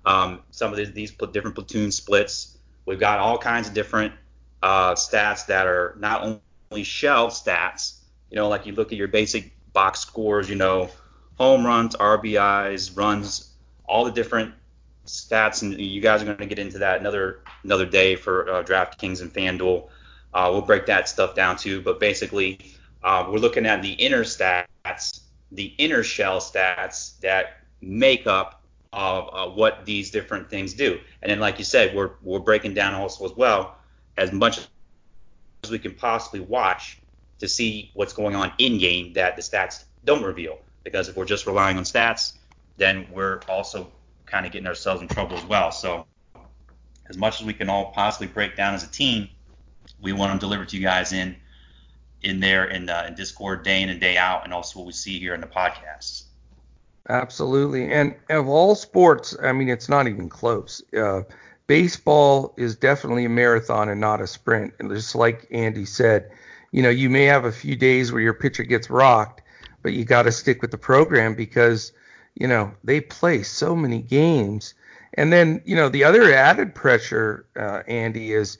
[0.05, 2.57] um, some of these, these, different platoon splits.
[2.85, 4.13] We've got all kinds of different
[4.61, 9.07] uh, stats that are not only shell stats, you know, like you look at your
[9.07, 10.89] basic box scores, you know,
[11.37, 13.53] home runs, RBIs, runs,
[13.87, 14.53] all the different
[15.05, 18.63] stats, and you guys are going to get into that another another day for uh,
[18.63, 19.87] DraftKings and FanDuel.
[20.33, 22.59] Uh, we'll break that stuff down too, but basically,
[23.03, 25.21] uh, we're looking at the inner stats,
[25.51, 28.61] the inner shell stats that make up
[28.93, 30.99] uh, what these different things do.
[31.21, 33.75] And then, like you said, we're we're breaking down also as well
[34.17, 34.59] as much
[35.63, 36.99] as we can possibly watch
[37.39, 40.59] to see what's going on in game that the stats don't reveal.
[40.83, 42.36] Because if we're just relying on stats,
[42.77, 43.91] then we're also
[44.25, 45.71] kind of getting ourselves in trouble as well.
[45.71, 46.05] So
[47.09, 49.29] as much as we can all possibly break down as a team,
[50.01, 51.35] we want to deliver to you guys in
[52.23, 54.91] in there in, uh, in Discord day in and day out, and also what we
[54.91, 56.23] see here in the podcast.
[57.09, 60.81] Absolutely, and of all sports, I mean, it's not even close.
[60.93, 61.21] Uh,
[61.67, 64.73] baseball is definitely a marathon and not a sprint.
[64.79, 66.31] And just like Andy said,
[66.71, 69.41] you know, you may have a few days where your pitcher gets rocked,
[69.83, 71.91] but you got to stick with the program because
[72.39, 74.75] you know, they play so many games.
[75.15, 78.59] And then, you know, the other added pressure, uh, Andy, is,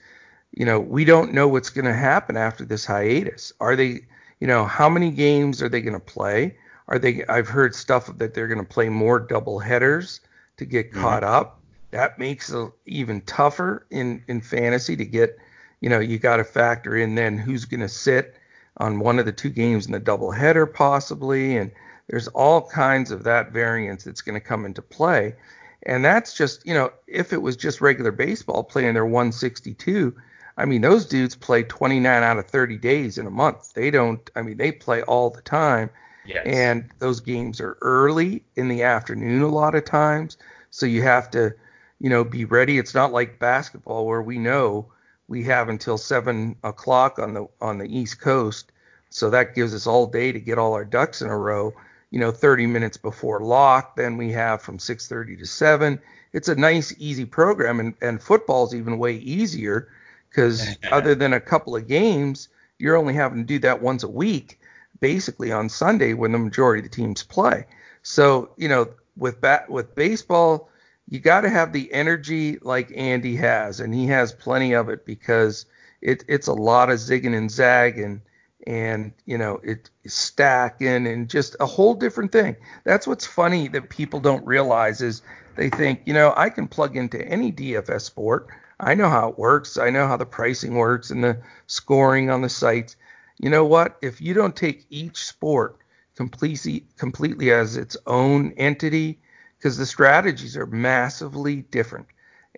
[0.51, 3.53] you know, we don't know what's going to happen after this hiatus.
[3.59, 4.01] Are they,
[4.39, 6.57] you know, how many games are they going to play?
[6.87, 7.23] Are they?
[7.27, 10.21] I've heard stuff that they're going to play more double headers
[10.57, 11.01] to get mm-hmm.
[11.01, 11.59] caught up.
[11.91, 15.37] that makes it even tougher in in fantasy to get.
[15.81, 18.35] You know, you got to factor in then who's going to sit
[18.77, 21.71] on one of the two games in the double header possibly, and
[22.07, 25.35] there's all kinds of that variance that's going to come into play.
[25.83, 30.15] And that's just, you know, if it was just regular baseball playing their 162,
[30.57, 33.73] I mean, those dudes play 29 out of 30 days in a month.
[33.73, 35.89] They don't, I mean, they play all the time.
[36.25, 36.45] Yes.
[36.45, 40.37] And those games are early in the afternoon a lot of times.
[40.71, 41.53] So you have to,
[41.99, 42.77] you know, be ready.
[42.77, 44.87] It's not like basketball where we know
[45.27, 48.71] we have until seven o'clock on the on the East Coast.
[49.09, 51.73] So that gives us all day to get all our ducks in a row.
[52.11, 53.95] You know, 30 minutes before lock.
[53.95, 55.99] Then we have from 6:30 to 7.
[56.33, 59.89] It's a nice, easy program, and and football's even way easier
[60.29, 64.09] because other than a couple of games, you're only having to do that once a
[64.09, 64.59] week,
[64.99, 67.65] basically on Sunday when the majority of the teams play.
[68.03, 70.69] So you know, with bat with baseball,
[71.09, 75.05] you got to have the energy like Andy has, and he has plenty of it
[75.05, 75.65] because
[76.01, 78.21] it, it's a lot of zigging and zagging,
[78.67, 82.55] and you know it's stacking and just a whole different thing.
[82.83, 85.21] That's what's funny that people don't realize is
[85.55, 88.47] they think you know I can plug into any DFS sport.
[88.79, 89.77] I know how it works.
[89.77, 92.97] I know how the pricing works and the scoring on the sites.
[93.39, 93.97] You know what?
[94.01, 95.77] If you don't take each sport
[96.15, 99.19] completely completely as its own entity
[99.57, 102.07] because the strategies are massively different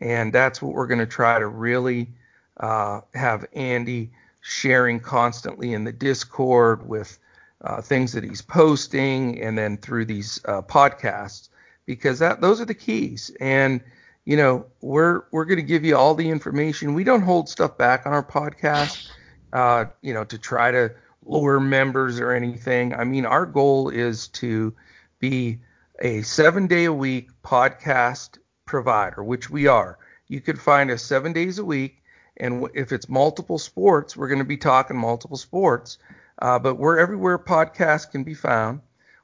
[0.02, 2.10] and that's what we're going to try to really
[2.58, 7.18] uh, have Andy sharing constantly in the Discord with
[7.62, 11.50] uh, things that he's posting and then through these uh, podcasts
[11.86, 13.82] because that those are the keys and
[14.24, 17.78] you know we're we're going to give you all the information we don't hold stuff
[17.78, 19.10] back on our podcast
[19.52, 20.90] uh, you know to try to
[21.30, 22.94] lure members or anything.
[22.94, 24.74] I mean, our goal is to
[25.20, 25.60] be
[26.02, 29.98] a seven day a week podcast provider, which we are.
[30.28, 31.99] You could find us seven days a week.
[32.40, 35.98] And if it's multiple sports, we're going to be talking multiple sports.
[36.42, 38.82] Uh, but we're everywhere podcasts can be found.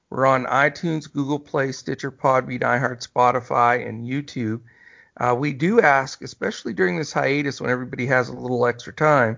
[0.10, 4.62] We're on iTunes, Google Play, Stitcher, Podbean, iHeart, Spotify, and YouTube.
[5.17, 9.38] Uh, we do ask, especially during this hiatus when everybody has a little extra time,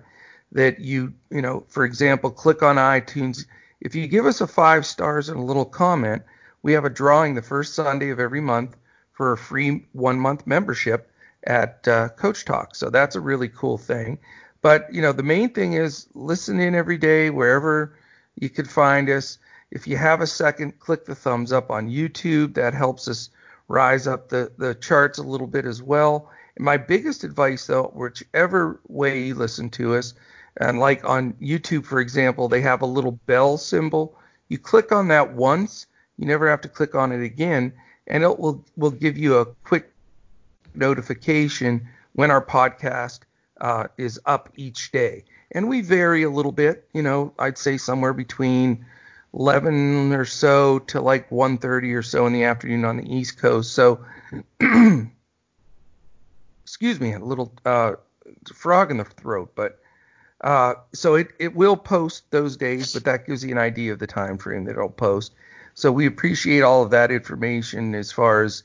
[0.51, 3.45] that you, you know, for example, click on iTunes.
[3.79, 6.23] If you give us a five stars and a little comment,
[6.63, 8.75] we have a drawing the first Sunday of every month
[9.13, 11.11] for a free one month membership
[11.47, 12.75] at uh, Coach Talk.
[12.75, 14.19] So that's a really cool thing.
[14.61, 17.97] But you know, the main thing is listen in every day wherever
[18.35, 19.39] you could find us.
[19.71, 22.53] If you have a second, click the thumbs up on YouTube.
[22.53, 23.29] That helps us
[23.67, 26.29] rise up the, the charts a little bit as well.
[26.55, 30.13] And my biggest advice, though, whichever way you listen to us,
[30.59, 34.17] and like on YouTube, for example, they have a little bell symbol.
[34.47, 35.85] You click on that once,
[36.17, 37.73] you never have to click on it again,
[38.07, 39.91] and it will will give you a quick
[40.77, 43.19] notification when our podcast
[43.61, 45.23] uh, is up each day.
[45.51, 48.85] And we vary a little bit, you know, I'd say somewhere between
[49.33, 53.73] 11 or so to like 1:30 or so in the afternoon on the East Coast.
[53.73, 54.03] So,
[56.63, 57.93] excuse me, a little uh,
[58.53, 59.79] frog in the throat, but
[60.41, 63.99] uh, so it, it will post those days, but that gives you an idea of
[63.99, 65.33] the time frame that it'll post.
[65.73, 68.63] So we appreciate all of that information as far as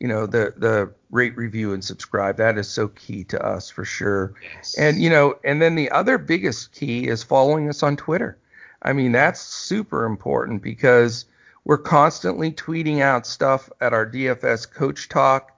[0.00, 2.36] you know the the rate review and subscribe.
[2.38, 4.34] That is so key to us for sure.
[4.54, 4.76] Yes.
[4.78, 8.38] And you know, and then the other biggest key is following us on Twitter.
[8.82, 11.26] I mean, that's super important because
[11.64, 15.52] we're constantly tweeting out stuff at our DFS Coach Talk,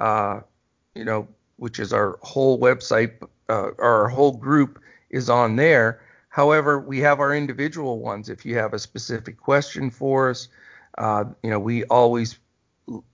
[0.00, 0.40] uh,
[0.94, 4.80] you know, which is our whole website, uh, our whole group
[5.10, 6.00] is on there.
[6.28, 8.28] However, we have our individual ones.
[8.28, 10.46] If you have a specific question for us,
[10.98, 12.38] uh, you know, we always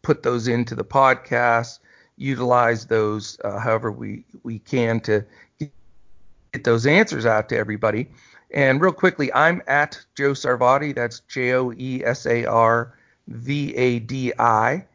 [0.02, 1.78] put those into the podcast,
[2.16, 5.24] utilize those uh, however we, we can to
[5.58, 8.08] get those answers out to everybody.
[8.50, 10.94] And real quickly, I'm at Joe Sarvadi.
[10.94, 14.86] That's J O E S A R V A D I.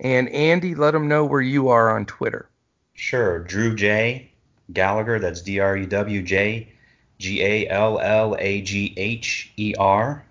[0.00, 2.50] And Andy, let them know where you are on Twitter.
[2.92, 3.38] Sure.
[3.40, 4.30] Drew J.
[4.72, 5.18] Gallagher.
[5.18, 6.68] That's D R E W J
[7.18, 10.22] G A L L A G H E R.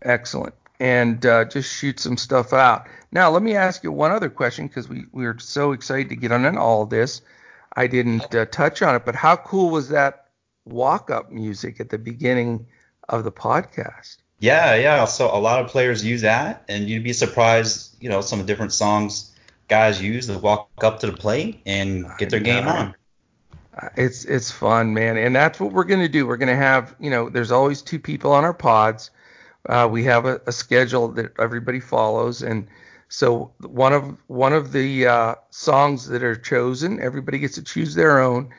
[0.00, 0.54] Excellent.
[0.84, 2.86] And uh, just shoot some stuff out.
[3.10, 6.16] Now, let me ask you one other question because we, we were so excited to
[6.16, 7.22] get on all of this.
[7.74, 10.26] I didn't uh, touch on it, but how cool was that
[10.66, 12.66] walk up music at the beginning
[13.08, 14.18] of the podcast?
[14.40, 15.06] Yeah, yeah.
[15.06, 18.46] So a lot of players use that, and you'd be surprised, you know, some of
[18.46, 19.32] the different songs
[19.68, 22.94] guys use to walk up to the plate and get their game on.
[23.96, 26.26] It's it's fun, man, and that's what we're gonna do.
[26.26, 29.10] We're gonna have, you know, there's always two people on our pods.
[29.68, 32.66] Uh, we have a, a schedule that everybody follows, and
[33.08, 37.94] So one of one of the uh, songs that are chosen, everybody gets to choose
[37.94, 38.50] their own,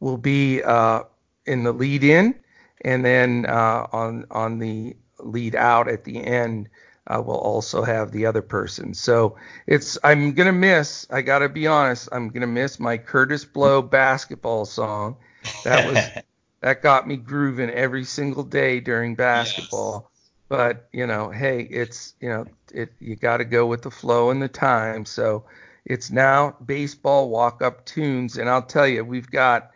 [0.00, 1.02] will be uh,
[1.46, 2.34] in the lead in,
[2.82, 6.68] and then uh, on on the lead out at the end,
[7.08, 8.94] uh, we'll also have the other person.
[8.94, 11.06] So it's I'm gonna miss.
[11.10, 12.08] I gotta be honest.
[12.12, 15.16] I'm gonna miss my Kurtis Blow basketball song.
[15.62, 16.12] That was
[16.60, 20.10] that got me grooving every single day during basketball.
[20.48, 24.30] But you know, hey, it's you know, it you got to go with the flow
[24.30, 25.04] and the time.
[25.04, 25.44] So
[25.84, 29.70] it's now baseball walk up tunes, and I'll tell you, we've got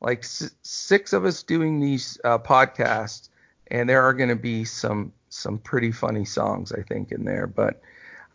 [0.00, 3.28] like six of us doing these uh, podcasts,
[3.70, 7.46] and there are going to be some some pretty funny songs, I think, in there.
[7.46, 7.80] But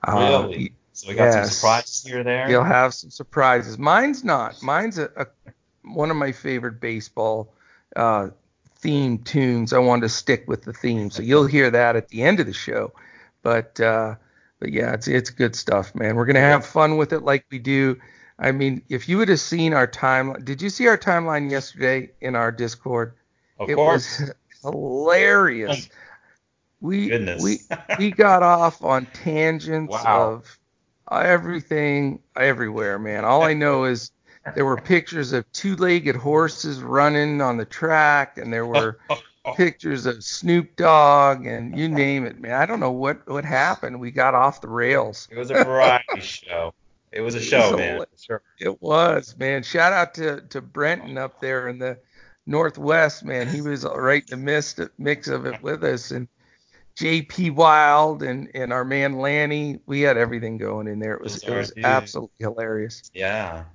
[0.08, 2.50] uh, really, so we got yes, some surprises here there.
[2.50, 3.78] You'll have some surprises.
[3.78, 4.62] Mine's not.
[4.64, 5.28] Mine's a, a
[5.84, 7.54] one of my favorite baseball
[7.96, 8.30] uh,
[8.80, 9.74] theme tunes.
[9.74, 12.46] I wanted to stick with the theme, so you'll hear that at the end of
[12.46, 12.94] the show.
[13.42, 14.16] But uh,
[14.60, 16.16] but yeah, it's it's good stuff, man.
[16.16, 18.00] We're gonna have fun with it like we do.
[18.40, 22.12] I mean, if you would have seen our timeline, did you see our timeline yesterday
[22.22, 23.14] in our Discord?
[23.60, 24.20] Of it course.
[24.20, 25.90] was hilarious.
[26.80, 27.42] We Goodness.
[27.42, 27.60] we
[27.98, 30.34] we got off on tangents wow.
[30.34, 30.60] of
[31.12, 33.26] everything everywhere, man.
[33.26, 34.12] All I know is
[34.56, 39.00] there were pictures of two-legged horses running on the track, and there were
[39.56, 42.54] pictures of Snoop Dogg, and you name it, man.
[42.54, 44.00] I don't know what what happened.
[44.00, 45.28] We got off the rails.
[45.32, 46.74] It was a variety show.
[47.12, 48.06] It was a show, was man.
[48.20, 48.42] sure.
[48.60, 49.64] It was, man.
[49.64, 51.98] Shout out to to Brenton up there in the
[52.46, 53.48] Northwest, man.
[53.48, 56.28] He was right in the mix mix of it with us, and
[56.98, 59.80] JP Wild and and our man Lanny.
[59.86, 61.14] We had everything going in there.
[61.14, 63.10] It was it was absolutely hilarious.
[63.14, 63.66] Yeah.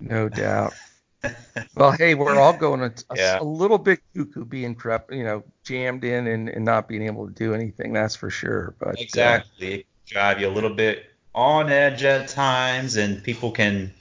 [0.00, 0.74] No doubt.
[1.76, 3.40] well, hey, we're all going a, a, yeah.
[3.40, 7.26] a little bit cuckoo being crap, you know, jammed in and, and not being able
[7.26, 7.92] to do anything.
[7.92, 8.74] That's for sure.
[8.78, 13.50] But uh, exactly, uh, drive you a little bit on edge at times, and people
[13.50, 13.92] can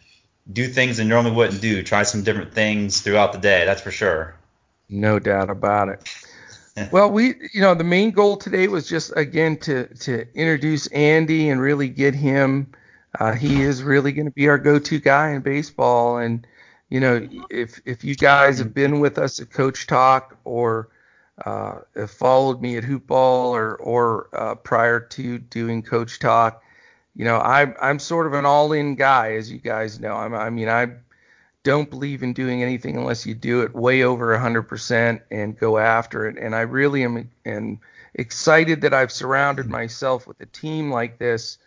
[0.52, 1.82] do things they normally wouldn't do.
[1.84, 3.66] Try some different things throughout the day.
[3.66, 4.36] That's for sure.
[4.90, 6.92] No doubt about it.
[6.92, 11.50] well, we, you know, the main goal today was just again to to introduce Andy
[11.50, 12.74] and really get him
[13.20, 16.18] uh, he is really going to be our go-to guy in baseball.
[16.18, 16.46] And
[16.90, 20.90] you know, if if you guys have been with us at Coach Talk or
[21.46, 26.64] uh, have followed me at Hoopball or or uh, prior to doing Coach Talk,
[27.16, 30.16] you know, I'm I'm sort of an all-in guy, as you guys know.
[30.16, 30.88] I'm, I mean, I
[31.64, 36.28] don't believe in doing anything unless you do it way over 100% and go after
[36.28, 36.38] it.
[36.38, 37.80] And I really am, am
[38.16, 41.58] excited that I've surrounded myself with a team like this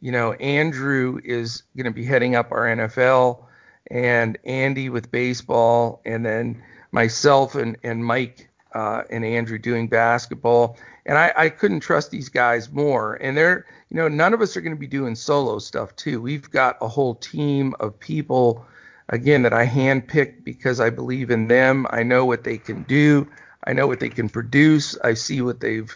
[0.00, 3.44] you know, Andrew is going to be heading up our NFL,
[3.90, 10.76] and Andy with baseball, and then myself and, and Mike uh, and Andrew doing basketball.
[11.06, 13.14] And I, I couldn't trust these guys more.
[13.14, 16.20] And they're, you know, none of us are going to be doing solo stuff too.
[16.20, 18.64] We've got a whole team of people,
[19.08, 21.86] again, that I handpicked because I believe in them.
[21.90, 23.28] I know what they can do.
[23.64, 24.98] I know what they can produce.
[25.02, 25.94] I see what they've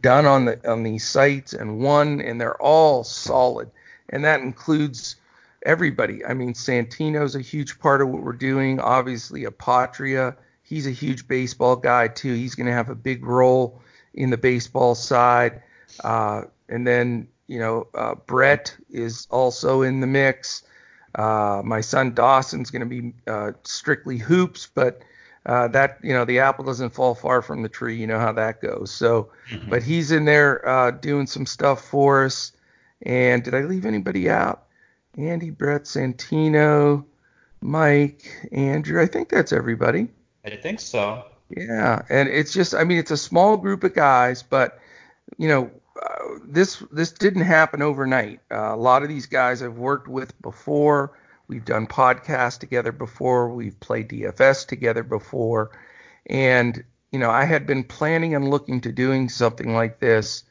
[0.00, 3.70] done on the on these sites and won, and they're all solid,
[4.10, 5.16] and that includes
[5.64, 6.24] everybody.
[6.24, 8.80] I mean, Santino's a huge part of what we're doing.
[8.80, 12.34] Obviously, Apotria, he's a huge baseball guy too.
[12.34, 13.80] He's going to have a big role
[14.14, 15.62] in the baseball side,
[16.04, 20.62] uh, and then you know uh, Brett is also in the mix.
[21.14, 25.02] Uh, my son Dawson's going to be uh, strictly hoops, but
[25.48, 27.96] uh, that you know the apple doesn't fall far from the tree.
[27.96, 28.92] You know how that goes.
[28.92, 29.70] So, mm-hmm.
[29.70, 32.52] but he's in there uh, doing some stuff for us.
[33.02, 34.64] And did I leave anybody out?
[35.16, 37.04] Andy, Brett, Santino,
[37.62, 39.00] Mike, Andrew.
[39.00, 40.08] I think that's everybody.
[40.44, 41.24] I think so.
[41.48, 44.78] Yeah, and it's just I mean it's a small group of guys, but
[45.38, 45.70] you know
[46.02, 48.40] uh, this this didn't happen overnight.
[48.50, 51.18] Uh, a lot of these guys I've worked with before.
[51.48, 53.48] We've done podcasts together before.
[53.48, 55.70] We've played DFS together before.
[56.26, 60.44] And, you know, I had been planning and looking to doing something like this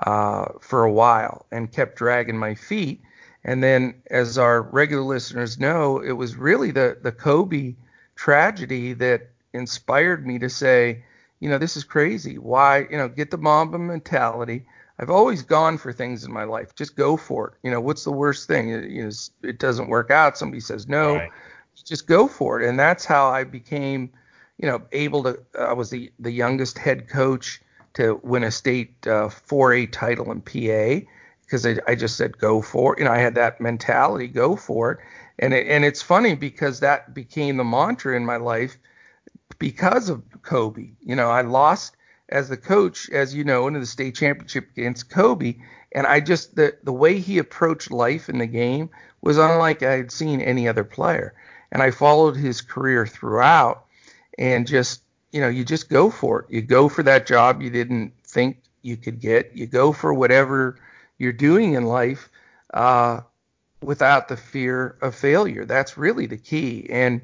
[0.00, 3.00] uh, for a while and kept dragging my feet.
[3.44, 7.76] And then, as our regular listeners know, it was really the, the Kobe
[8.16, 11.04] tragedy that inspired me to say,
[11.38, 12.38] you know, this is crazy.
[12.38, 14.66] Why, you know, get the Mamba mentality
[15.00, 16.74] I've always gone for things in my life.
[16.74, 17.54] Just go for it.
[17.62, 18.68] You know, what's the worst thing?
[18.68, 19.10] It, you know,
[19.42, 20.36] it doesn't work out.
[20.36, 21.14] Somebody says no.
[21.14, 21.30] Right.
[21.86, 22.68] Just go for it.
[22.68, 24.10] And that's how I became,
[24.58, 25.40] you know, able to.
[25.58, 27.62] I was the the youngest head coach
[27.94, 31.06] to win a state uh, 4A title in PA
[31.42, 32.98] because I, I just said go for it.
[32.98, 34.98] You know, I had that mentality, go for it.
[35.38, 38.76] And it, and it's funny because that became the mantra in my life
[39.58, 40.90] because of Kobe.
[41.00, 41.96] You know, I lost
[42.30, 45.56] as the coach, as you know, into the state championship against Kobe.
[45.92, 49.96] And I just the the way he approached life in the game was unlike I
[49.96, 51.34] had seen any other player.
[51.72, 53.84] And I followed his career throughout,
[54.38, 55.02] and just
[55.32, 56.46] you know you just go for it.
[56.50, 59.52] You go for that job you didn't think you could get.
[59.54, 60.78] You go for whatever
[61.18, 62.28] you're doing in life.
[62.72, 63.20] Uh,
[63.82, 65.64] without the fear of failure.
[65.64, 67.20] That's really the key, and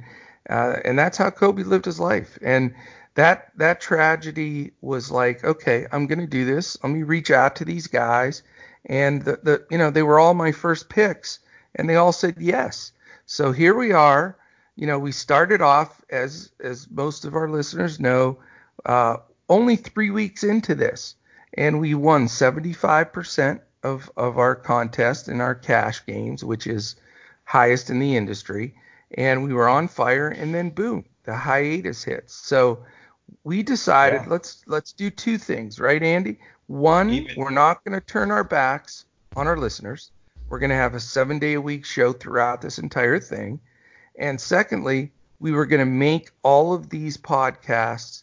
[0.48, 2.38] uh, and that's how Kobe lived his life.
[2.42, 2.74] And
[3.17, 6.79] that that tragedy was like, okay, I'm gonna do this.
[6.83, 8.43] Let me reach out to these guys,
[8.85, 11.41] and the, the you know they were all my first picks,
[11.75, 12.93] and they all said yes.
[13.25, 14.37] So here we are.
[14.77, 18.39] You know, we started off as as most of our listeners know,
[18.85, 19.17] uh,
[19.49, 21.14] only three weeks into this,
[21.55, 26.97] and we won 75% of of our contest in our cash games, which is
[27.45, 28.75] highest in the industry.
[29.12, 32.35] And we were on fire, and then boom, the hiatus hits.
[32.35, 32.85] So
[33.45, 34.29] we decided yeah.
[34.29, 36.39] let's let's do two things, right, Andy?
[36.66, 37.35] One, Even.
[37.37, 39.05] we're not going to turn our backs
[39.37, 40.11] on our listeners.
[40.49, 43.61] We're going to have a seven day a week show throughout this entire thing.
[44.18, 48.22] And secondly, we were going to make all of these podcasts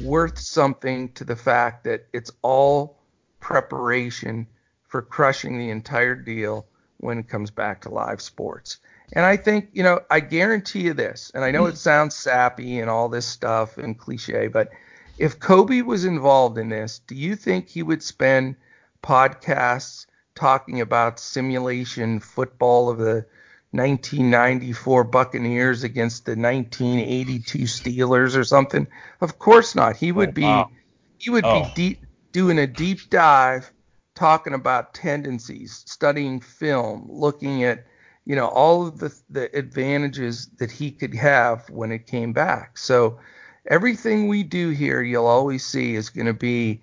[0.00, 2.98] worth something to the fact that it's all
[3.40, 4.46] preparation
[4.88, 6.66] for crushing the entire deal
[6.98, 8.78] when it comes back to live sports.
[9.12, 11.78] And I think, you know, I guarantee you this, and I know it mm.
[11.78, 14.70] sounds sappy and all this stuff and cliche, but
[15.18, 18.56] if Kobe was involved in this, do you think he would spend
[19.02, 23.26] podcasts talking about simulation football of the
[23.70, 28.86] 1994 Buccaneers against the 1982 Steelers or something?
[29.20, 29.96] Of course not.
[29.96, 30.70] He would oh, be wow.
[31.18, 31.62] he would oh.
[31.62, 33.70] be deep, doing a deep dive
[34.14, 37.84] talking about tendencies, studying film, looking at
[38.26, 42.78] you know all of the the advantages that he could have when it came back.
[42.78, 43.18] So
[43.66, 46.80] everything we do here, you'll always see is going to be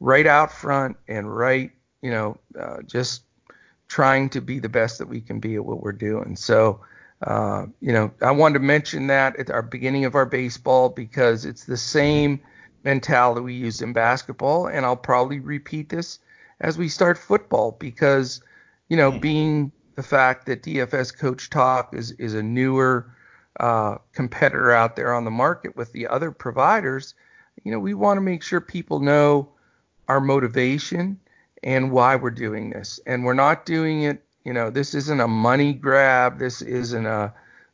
[0.00, 1.70] right out front and right,
[2.02, 3.22] you know, uh, just
[3.88, 6.36] trying to be the best that we can be at what we're doing.
[6.36, 6.80] So.
[7.22, 11.46] Uh, you know, I wanted to mention that at our beginning of our baseball because
[11.46, 12.38] it's the same
[12.84, 16.18] mentality we use in basketball, and I'll probably repeat this
[16.60, 18.40] as we start football because,
[18.88, 19.20] you know, mm.
[19.20, 23.10] being the fact that DFS Coach Talk is, is a newer
[23.60, 27.14] uh, competitor out there on the market with the other providers,
[27.62, 29.48] you know, we want to make sure people know
[30.08, 31.18] our motivation
[31.62, 33.00] and why we're doing this.
[33.06, 36.38] And we're not doing it, you know, this isn't a money grab.
[36.38, 37.32] This isn't a,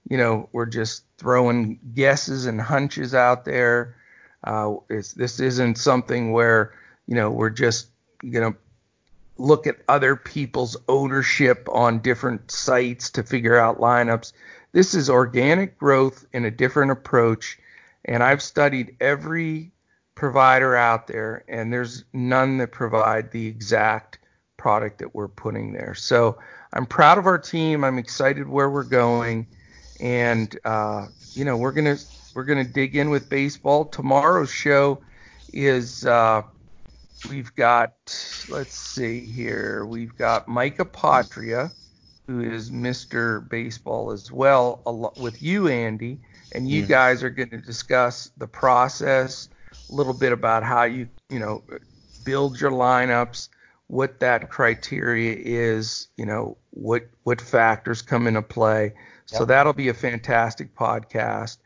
[0.08, 3.96] you know, we're just throwing guesses and hunches out there.
[4.44, 6.72] Uh, this isn't something where,
[7.06, 7.88] you know, we're just,
[8.22, 8.54] you know,
[9.40, 14.32] look at other people's ownership on different sites to figure out lineups.
[14.72, 17.58] This is organic growth in a different approach.
[18.04, 19.72] And I've studied every
[20.14, 24.18] provider out there, and there's none that provide the exact
[24.58, 25.94] product that we're putting there.
[25.94, 26.38] So
[26.72, 27.82] I'm proud of our team.
[27.84, 29.46] I'm excited where we're going,
[29.98, 31.96] and uh, you know we're gonna
[32.34, 33.86] we're gonna dig in with baseball.
[33.86, 35.00] Tomorrow's show
[35.52, 36.42] is uh,
[37.28, 37.92] We've got,
[38.48, 41.70] let's see here, we've got Mike Apotria,
[42.26, 43.46] who is Mr.
[43.48, 44.80] Baseball as well,
[45.20, 46.20] with you, Andy,
[46.52, 46.86] and you yeah.
[46.86, 49.48] guys are going to discuss the process,
[49.90, 51.62] a little bit about how you, you know,
[52.24, 53.48] build your lineups,
[53.88, 58.84] what that criteria is, you know, what what factors come into play.
[58.84, 58.94] Yep.
[59.38, 61.58] So that'll be a fantastic podcast,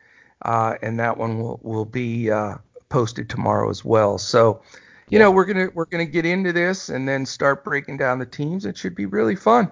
[0.43, 2.57] uh, and that one will will be uh,
[2.89, 4.17] posted tomorrow as well.
[4.19, 4.63] So
[5.09, 8.27] you know, we're gonna we're gonna get into this and then start breaking down the
[8.27, 8.65] teams.
[8.65, 9.71] It should be really fun.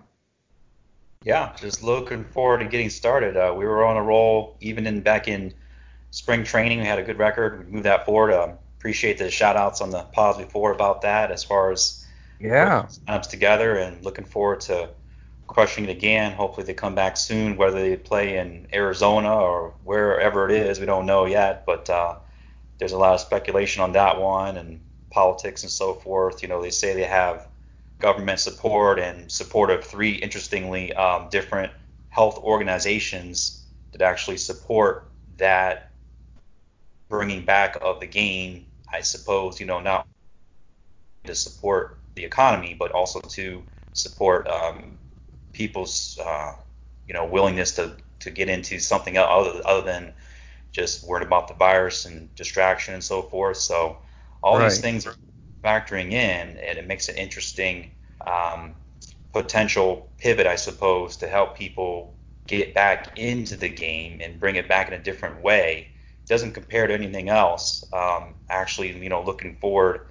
[1.24, 3.36] Yeah, just looking forward to getting started.
[3.36, 5.54] Uh, we were on a roll even in back in
[6.10, 6.80] spring training.
[6.80, 7.64] We had a good record.
[7.64, 8.32] We moved that forward.
[8.32, 12.04] Uh, appreciate the shout outs on the pause before about that as far as
[12.40, 14.90] yeah signups together and looking forward to
[15.46, 16.32] crushing it again.
[16.32, 20.80] Hopefully they come back soon, whether they play in Arizona or wherever it is.
[20.80, 22.16] We don't know yet, but uh,
[22.78, 24.80] there's a lot of speculation on that one and
[25.12, 26.42] politics and so forth.
[26.42, 27.48] You know, they say they have
[28.00, 31.72] government support and support of three, interestingly, um, different
[32.08, 35.92] health organizations that actually support that
[37.08, 38.66] bringing back of the game.
[38.92, 40.06] I suppose, you know, not
[41.24, 44.98] to support the economy, but also to support um,
[45.52, 46.52] people's, uh,
[47.06, 50.12] you know, willingness to, to get into something other, other than
[50.72, 53.58] just worrying about the virus and distraction and so forth.
[53.58, 53.98] So
[54.42, 54.68] all right.
[54.68, 55.14] these things are
[55.64, 57.90] factoring in, and it makes an interesting
[58.26, 58.74] um,
[59.32, 62.14] potential pivot, I suppose, to help people
[62.46, 65.88] get back into the game and bring it back in a different way.
[66.24, 67.84] It doesn't compare to anything else.
[67.92, 70.06] Um, actually, you know, looking forward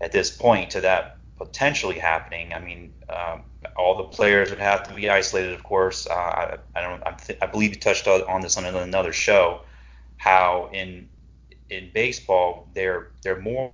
[0.00, 2.52] at this point to that potentially happening.
[2.52, 3.42] I mean, um,
[3.76, 6.06] all the players would have to be isolated, of course.
[6.06, 7.02] Uh, I, I don't.
[7.06, 9.62] I, th- I believe you touched on this on another show.
[10.16, 11.08] How in
[11.72, 13.72] in baseball they're they're more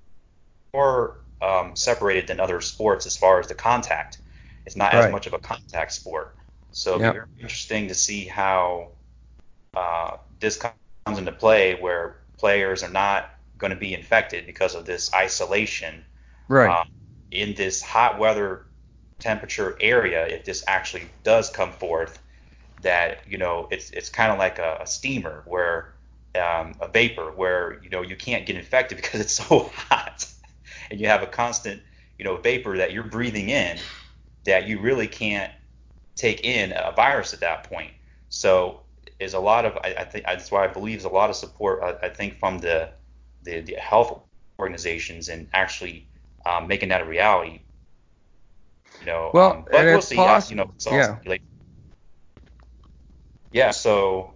[0.72, 4.18] more um, separated than other sports as far as the contact.
[4.66, 5.06] It's not right.
[5.06, 6.36] as much of a contact sport.
[6.72, 7.14] So yep.
[7.36, 8.90] be interesting to see how
[9.74, 14.84] uh, this comes into play, where players are not going to be infected because of
[14.84, 16.04] this isolation.
[16.48, 16.70] Right.
[16.70, 16.84] Uh,
[17.30, 18.66] in this hot weather
[19.18, 22.20] temperature area, if this actually does come forth,
[22.82, 25.94] that you know it's it's kind of like a, a steamer where
[26.38, 30.26] um, a vapor where you know you can't get infected because it's so hot,
[30.90, 31.82] and you have a constant
[32.18, 33.78] you know vapor that you're breathing in
[34.44, 35.52] that you really can't
[36.16, 37.92] take in a virus at that point.
[38.28, 38.82] So
[39.20, 41.36] is a lot of I, I think that's why I believe there's a lot of
[41.36, 42.90] support I, I think from the,
[43.42, 44.20] the, the health
[44.58, 46.08] organizations and actually
[46.46, 47.60] um, making that a reality.
[49.00, 50.16] You know, well, um, but we'll see.
[50.16, 51.18] Poss- you know, yeah.
[53.52, 53.70] Yeah.
[53.70, 54.34] So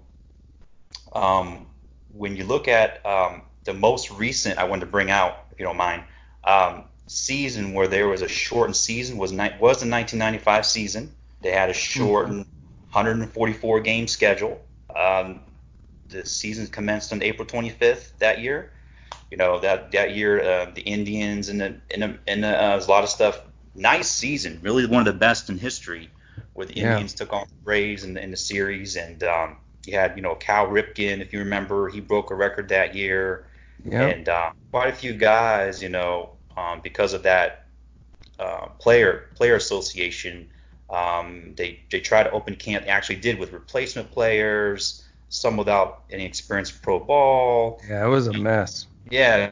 [1.12, 1.66] um,
[2.14, 5.64] when you look at um, the most recent, I wanted to bring out, if you
[5.64, 6.04] don't mind,
[6.44, 11.14] um, season where there was a shortened season was ni- was the 1995 season.
[11.42, 12.92] They had a shortened mm-hmm.
[12.92, 14.60] 144 game schedule.
[14.94, 15.40] Um,
[16.08, 18.70] the season commenced on April 25th that year.
[19.30, 22.80] You know that that year uh, the Indians and the and, the, and the, uh,
[22.84, 23.40] a lot of stuff.
[23.74, 26.10] Nice season, really one of the best in history,
[26.52, 29.56] where the Indians took on the Braves in, in the series, and um,
[29.86, 33.46] you had you know Cal Ripken, if you remember, he broke a record that year,
[33.84, 34.06] yeah.
[34.06, 37.66] and uh, quite a few guys, you know, um, because of that
[38.38, 40.48] uh, player player association.
[40.90, 42.84] Um, they they tried to open camp.
[42.84, 47.80] They actually did with replacement players, some without any experience in pro ball.
[47.88, 48.86] Yeah, it was a mess.
[49.10, 49.50] Yeah,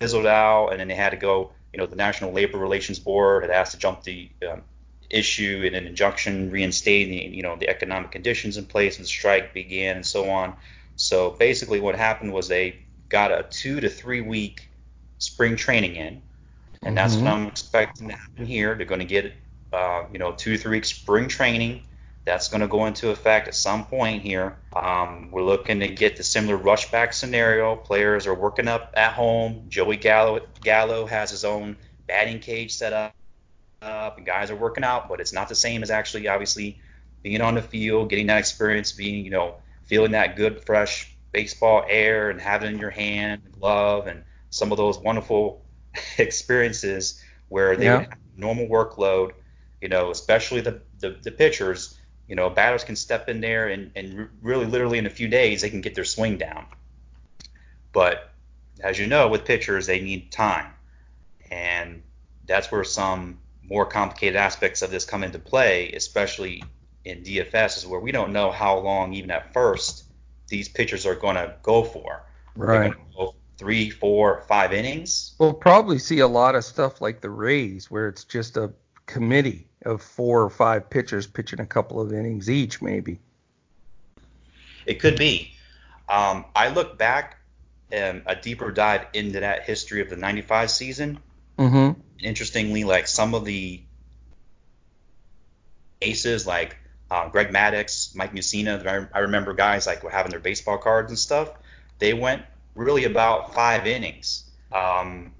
[0.00, 1.52] fizzled out, and then they had to go.
[1.72, 4.62] You know, the National Labor Relations Board had asked to jump the um,
[5.10, 9.52] issue and an injunction reinstating, you know, the economic conditions in place, and the strike
[9.52, 10.54] began, and so on.
[10.96, 12.76] So basically, what happened was they
[13.08, 14.68] got a two to three week
[15.18, 16.22] spring training in,
[16.82, 17.24] and that's mm-hmm.
[17.24, 18.74] what I'm expecting to happen here.
[18.74, 19.32] They're going to get,
[19.72, 21.82] uh, you know, two to three weeks spring training
[22.24, 24.56] that's going to go into effect at some point here.
[24.74, 27.76] Um, we're looking to get the similar rushback scenario.
[27.76, 29.64] Players are working up at home.
[29.68, 33.14] Joey Gallo, Gallo has his own batting cage set up,
[33.82, 36.80] up, and guys are working out, but it's not the same as actually, obviously,
[37.22, 41.84] being on the field, getting that experience, being, you know, feeling that good, fresh baseball
[41.88, 45.64] air and having it in your hand, glove, and some of those wonderful
[46.18, 48.06] experiences where they yeah.
[48.36, 49.32] normal workload,
[49.80, 51.98] you know, especially the, the, the pitchers
[52.30, 55.62] you know, batters can step in there and, and really, literally in a few days,
[55.62, 56.64] they can get their swing down.
[57.92, 58.32] But
[58.78, 60.72] as you know, with pitchers, they need time.
[61.50, 62.04] And
[62.46, 63.40] that's where some
[63.70, 66.64] more complicated aspects of this come into play, especially
[67.04, 70.04] in DFS, is where we don't know how long, even at first,
[70.48, 72.24] these pitchers are going to go for.
[72.56, 72.92] Right.
[73.16, 75.34] Go three, four, five innings.
[75.38, 78.72] We'll probably see a lot of stuff like the Rays, where it's just a
[79.06, 83.20] committee of four or five pitchers pitching a couple of innings each, maybe.
[84.84, 85.52] It could be.
[86.08, 87.38] Um, I look back
[87.92, 91.18] and a deeper dive into that history of the 95 season.
[91.58, 92.00] Mm-hmm.
[92.22, 93.82] Interestingly, like some of the
[96.02, 96.76] aces, like
[97.10, 101.18] uh, Greg Maddux, Mike Mussina, I, remember guys like were having their baseball cards and
[101.18, 101.50] stuff.
[101.98, 102.42] They went
[102.74, 104.48] really about five innings.
[104.72, 105.32] Um,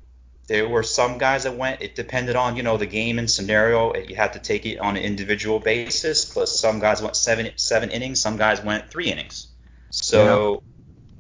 [0.49, 1.81] there were some guys that went.
[1.81, 3.95] It depended on you know the game and scenario.
[3.95, 6.25] You had to take it on an individual basis.
[6.25, 8.21] Plus, some guys went seven seven innings.
[8.21, 9.47] Some guys went three innings.
[9.91, 10.65] So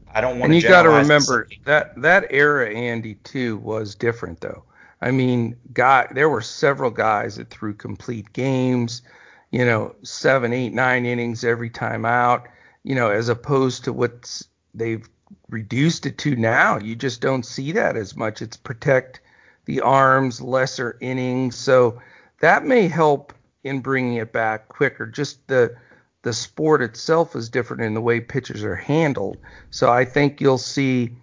[0.08, 0.16] yeah.
[0.16, 0.56] I don't want to.
[0.56, 4.64] And you got to remember that that era, Andy, too, was different though.
[5.02, 9.02] I mean, there were several guys that threw complete games.
[9.50, 12.46] You know, seven, eight, nine innings every time out.
[12.84, 14.42] You know, as opposed to what
[14.74, 15.06] they've
[15.48, 16.78] reduced it to now.
[16.78, 18.42] You just don't see that as much.
[18.42, 19.20] It's protect
[19.64, 21.56] the arms, lesser innings.
[21.56, 22.00] So
[22.40, 23.32] that may help
[23.64, 25.06] in bringing it back quicker.
[25.06, 25.74] Just the
[26.22, 29.38] the sport itself is different in the way pitchers are handled.
[29.70, 31.16] So I think you'll see,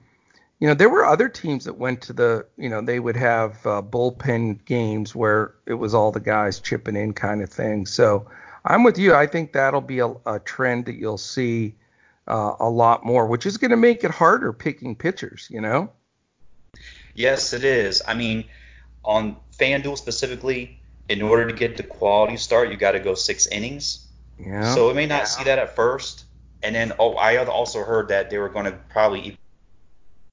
[0.60, 3.54] you know, there were other teams that went to the, you know, they would have
[3.66, 7.86] uh, bullpen games where it was all the guys chipping in kind of thing.
[7.86, 8.28] So
[8.66, 9.14] I'm with you.
[9.14, 11.76] I think that'll be a, a trend that you'll see
[12.28, 15.92] uh, a lot more, which is going to make it harder picking pitchers, you know?
[17.14, 18.02] Yes, it is.
[18.08, 18.46] I mean,
[19.04, 23.48] on FanDuel specifically, in order to get the quality start, you got to go six
[23.48, 24.08] innings.
[24.40, 24.74] Yeah.
[24.74, 25.26] So it may not yeah.
[25.26, 26.26] see that at first.
[26.64, 29.38] And then, oh, I also heard that they were going to probably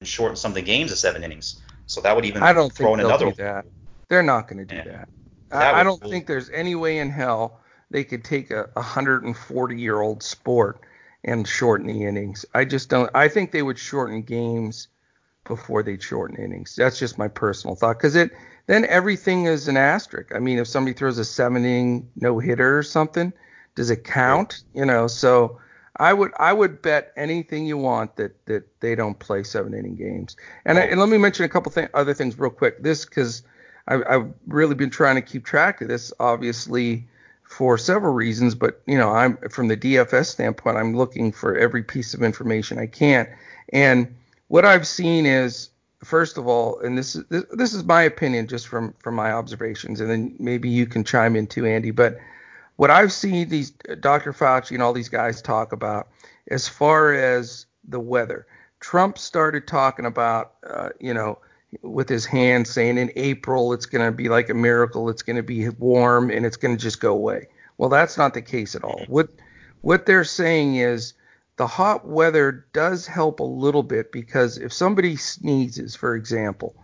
[0.05, 1.59] shorten some of the games to seven innings.
[1.87, 3.25] So that would even I don't throw think in another.
[3.27, 3.65] Do that.
[4.09, 4.83] They're not going to do Yeah.
[4.83, 5.09] that.
[5.51, 7.59] That I, I don't think there's any way in hell
[7.91, 10.79] they could take a 140 year old sport
[11.23, 12.45] and shorten the innings.
[12.53, 13.09] I just don't.
[13.15, 14.87] I think they would shorten games
[15.45, 16.75] before they'd shorten innings.
[16.75, 17.97] That's just my personal thought.
[17.97, 18.31] Because it
[18.67, 20.33] then everything is an asterisk.
[20.35, 23.31] I mean, if somebody throws a seven inning no hitter or something,
[23.75, 24.63] does it count?
[24.73, 25.59] You know, so
[25.97, 29.95] I would I would bet anything you want that that they don't play seven inning
[29.95, 30.35] games.
[30.65, 30.89] And, I, oh.
[30.91, 32.83] and let me mention a couple th- other things real quick.
[32.83, 33.43] This because
[33.87, 37.07] I've, I've really been trying to keep track of this, obviously
[37.43, 38.55] for several reasons.
[38.55, 42.77] But you know, I'm from the DFS standpoint, I'm looking for every piece of information
[42.77, 43.27] I can.
[43.69, 44.13] And
[44.47, 45.69] what I've seen is,
[46.03, 49.31] first of all, and this is this, this is my opinion just from from my
[49.31, 51.91] observations, and then maybe you can chime in too, Andy.
[51.91, 52.17] But
[52.75, 54.33] what I've seen these Dr.
[54.33, 56.09] Fauci and all these guys talk about
[56.49, 58.45] as far as the weather.
[58.79, 61.39] Trump started talking about, uh, you know,
[61.81, 65.35] with his hand saying in April it's going to be like a miracle, it's going
[65.35, 67.47] to be warm and it's going to just go away.
[67.77, 69.01] Well, that's not the case at all.
[69.07, 69.29] What
[69.81, 71.13] what they're saying is
[71.57, 76.75] the hot weather does help a little bit because if somebody sneezes, for example,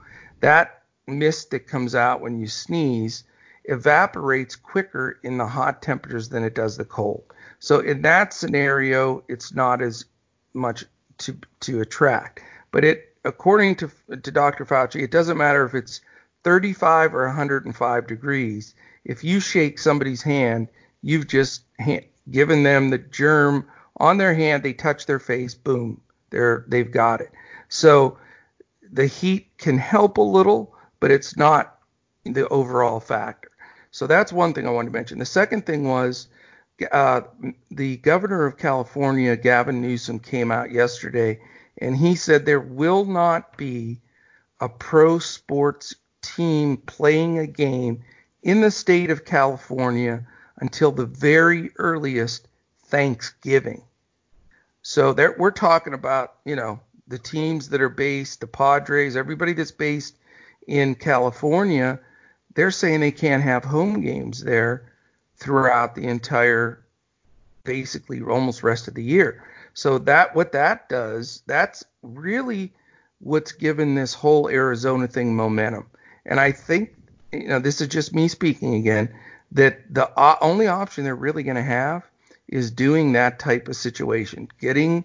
[0.41, 3.23] that mist that comes out when you sneeze
[3.65, 7.23] evaporates quicker in the hot temperatures than it does the cold.
[7.59, 10.05] So in that scenario, it's not as
[10.53, 10.85] much
[11.19, 12.41] to to attract.
[12.71, 14.65] But it, according to to Dr.
[14.65, 16.01] Fauci, it doesn't matter if it's
[16.43, 18.73] 35 or 105 degrees.
[19.05, 20.67] If you shake somebody's hand,
[21.01, 21.63] you've just
[22.31, 24.63] given them the germ on their hand.
[24.63, 26.01] They touch their face, boom,
[26.31, 27.31] they're they've got it.
[27.69, 28.17] So
[28.91, 31.77] the heat can help a little, but it's not
[32.23, 33.50] the overall factor.
[33.91, 35.19] So that's one thing I wanted to mention.
[35.19, 36.27] The second thing was
[36.91, 37.21] uh,
[37.69, 41.39] the governor of California, Gavin Newsom, came out yesterday
[41.77, 43.99] and he said there will not be
[44.59, 48.03] a pro sports team playing a game
[48.43, 50.25] in the state of California
[50.57, 52.47] until the very earliest
[52.85, 53.83] Thanksgiving.
[54.83, 59.53] So there, we're talking about, you know, the teams that are based, the Padres, everybody
[59.53, 60.15] that's based
[60.67, 61.99] in California,
[62.55, 64.91] they're saying they can't have home games there
[65.37, 66.83] throughout the entire
[67.63, 69.43] basically almost rest of the year.
[69.73, 72.73] So that what that does, that's really
[73.19, 75.85] what's given this whole Arizona thing momentum.
[76.25, 76.93] And I think
[77.31, 79.13] you know this is just me speaking again
[79.51, 80.09] that the
[80.41, 82.03] only option they're really going to have
[82.47, 85.03] is doing that type of situation, getting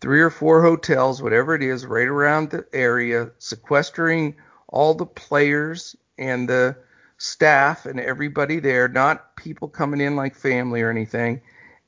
[0.00, 4.34] three or four hotels, whatever it is, right around the area, sequestering
[4.68, 6.76] all the players and the
[7.18, 11.40] staff and everybody there, not people coming in like family or anything,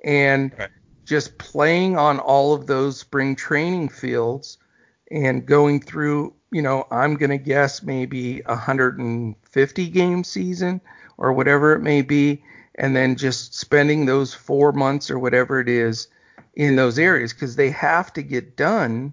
[0.04, 0.70] and Right.
[1.04, 4.58] just playing on all of those spring training fields
[5.10, 10.80] and going through, you know, I'm going to guess maybe a 150 game season
[11.18, 12.42] or whatever it may be,
[12.76, 16.08] and then just spending those four months or whatever it is
[16.54, 19.12] in those areas because they have to get done,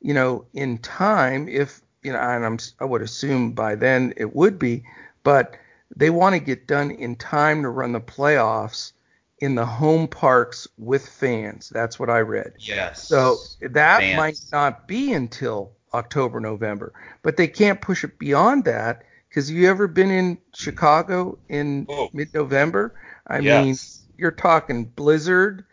[0.00, 1.48] you know, in time.
[1.48, 4.84] If you know, and I'm I would assume by then it would be,
[5.26, 5.56] but
[5.96, 8.92] they want to get done in time to run the playoffs
[9.40, 11.68] in the home parks with fans.
[11.68, 12.52] That's what I read.
[12.60, 13.08] Yes.
[13.08, 14.16] So that Fans.
[14.16, 19.68] might not be until October, November, but they can't push it beyond that because you
[19.68, 22.08] ever been in Chicago in Oh.
[22.12, 22.94] mid-November?
[23.26, 23.64] I yes.
[23.64, 23.76] mean,
[24.16, 25.64] you're talking blizzard,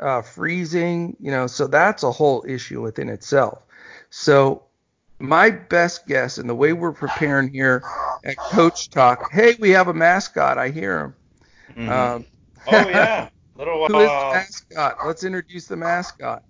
[0.00, 3.58] uh, freezing, you know, so that's a whole issue within itself.
[4.08, 4.62] So
[5.22, 7.82] my best guess and the way we're preparing here
[8.24, 10.58] at Coach Talk, hey, we have a mascot.
[10.58, 11.14] I hear him.
[11.76, 11.88] Mhm.
[11.88, 12.26] Um,
[12.66, 13.86] oh yeah, little.
[13.86, 14.96] who is the Uh, mascot?
[15.06, 16.42] Let's introduce the mascot.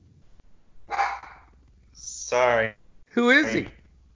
[1.93, 2.75] sorry.
[3.11, 3.69] Who is he?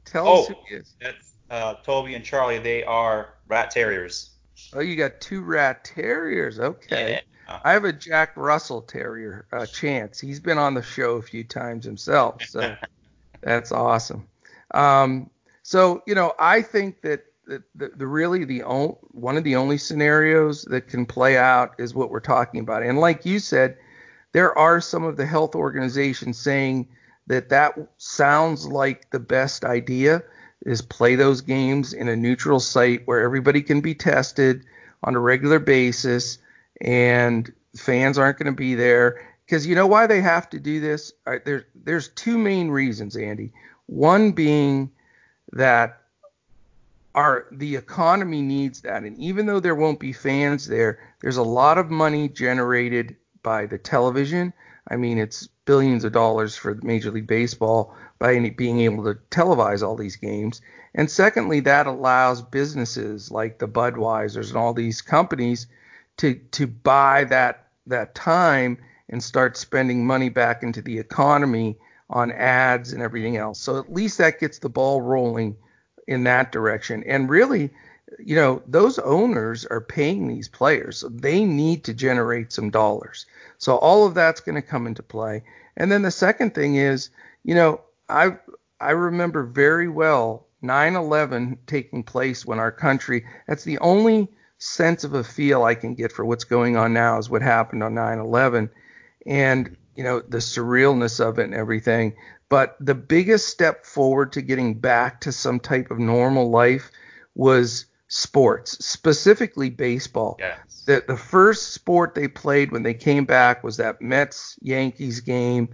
[0.04, 0.42] Tell Oh.
[0.42, 0.94] us who he is.
[1.00, 2.58] That's uh, Toby and Charlie.
[2.58, 4.30] They are rat terriers.
[4.72, 6.58] Oh, you got two rat terriers.
[6.58, 7.20] Okay.
[7.48, 7.60] Yeah.
[7.62, 10.18] I have a Jack Russell Terrier, uh, Chance.
[10.18, 12.74] He's been on the show a few times himself, so
[13.42, 14.26] that's awesome.
[14.72, 15.30] Um,
[15.62, 19.56] so you know, I think that the, the, the really the on, one of the
[19.56, 22.82] only scenarios that can play out is what we're talking about.
[22.82, 23.76] And like you said,
[24.32, 26.88] there are some of the health organizations saying
[27.26, 30.22] that that sounds like the best idea
[30.64, 34.64] is play those games in a neutral site where everybody can be tested
[35.04, 36.38] on a regular basis
[36.80, 39.20] and fans aren't going to be there.
[39.44, 41.12] Because you know why they have to do this?
[41.26, 43.52] All right, there, there's two main reasons andy
[43.86, 44.90] one being
[45.52, 46.02] that
[47.14, 51.42] our the economy needs that and even though there won't be fans there there's a
[51.42, 54.52] lot of money generated by the television
[54.90, 59.86] i mean it's billions of dollars for Major League Baseball by being able to televise
[59.86, 60.62] all these games.
[60.94, 65.66] And secondly, that allows businesses like the Budweisers and all these companies
[66.16, 68.78] to to buy that that time
[69.10, 71.76] and start spending money back into the economy
[72.10, 73.60] on ads and everything else.
[73.60, 75.56] So at least that gets the ball rolling
[76.06, 77.02] in that direction.
[77.04, 77.70] And really,
[78.18, 83.26] you know, those owners are paying these players, so they need to generate some dollars.
[83.58, 85.42] So all of that's going to come into play.
[85.76, 87.10] And then the second thing is,
[87.42, 88.36] you know, I
[88.80, 93.24] I remember very well 9/11 taking place when our country.
[93.46, 94.28] That's the only
[94.58, 97.82] sense of a feel I can get for what's going on now is what happened
[97.82, 98.70] on 9/11,
[99.26, 102.14] and you know the surrealness of it and everything.
[102.48, 106.90] But the biggest step forward to getting back to some type of normal life
[107.34, 110.36] was sports, specifically baseball.
[110.38, 110.84] Yes.
[110.86, 115.68] The, the first sport they played when they came back was that Mets Yankees game.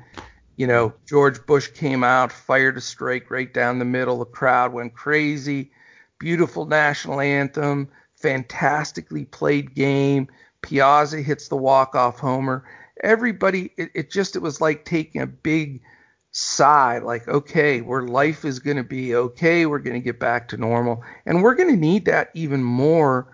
[0.57, 4.19] You know, George Bush came out, fired a strike right down the middle.
[4.19, 5.73] The crowd went crazy.
[6.19, 10.29] Beautiful national anthem, fantastically played game.
[10.63, 12.65] Piazza hits the walk-off homer.
[13.03, 15.83] Everybody, it, it just, it was like taking a big
[16.35, 20.49] sigh like okay where life is going to be okay we're going to get back
[20.49, 21.05] to normal.
[21.27, 23.29] And we're going to need that even more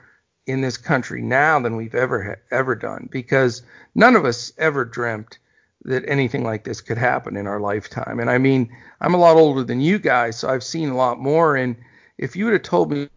[0.47, 3.63] in this country now than we've ever ever done because
[3.95, 5.39] none of us ever dreamt
[5.85, 8.19] that anything like this could happen in our lifetime.
[8.19, 8.69] And i mean
[9.01, 11.55] i'm a lot older than you guys so i've seen a lot more.
[11.55, 11.77] And
[12.19, 13.09] if you would have told me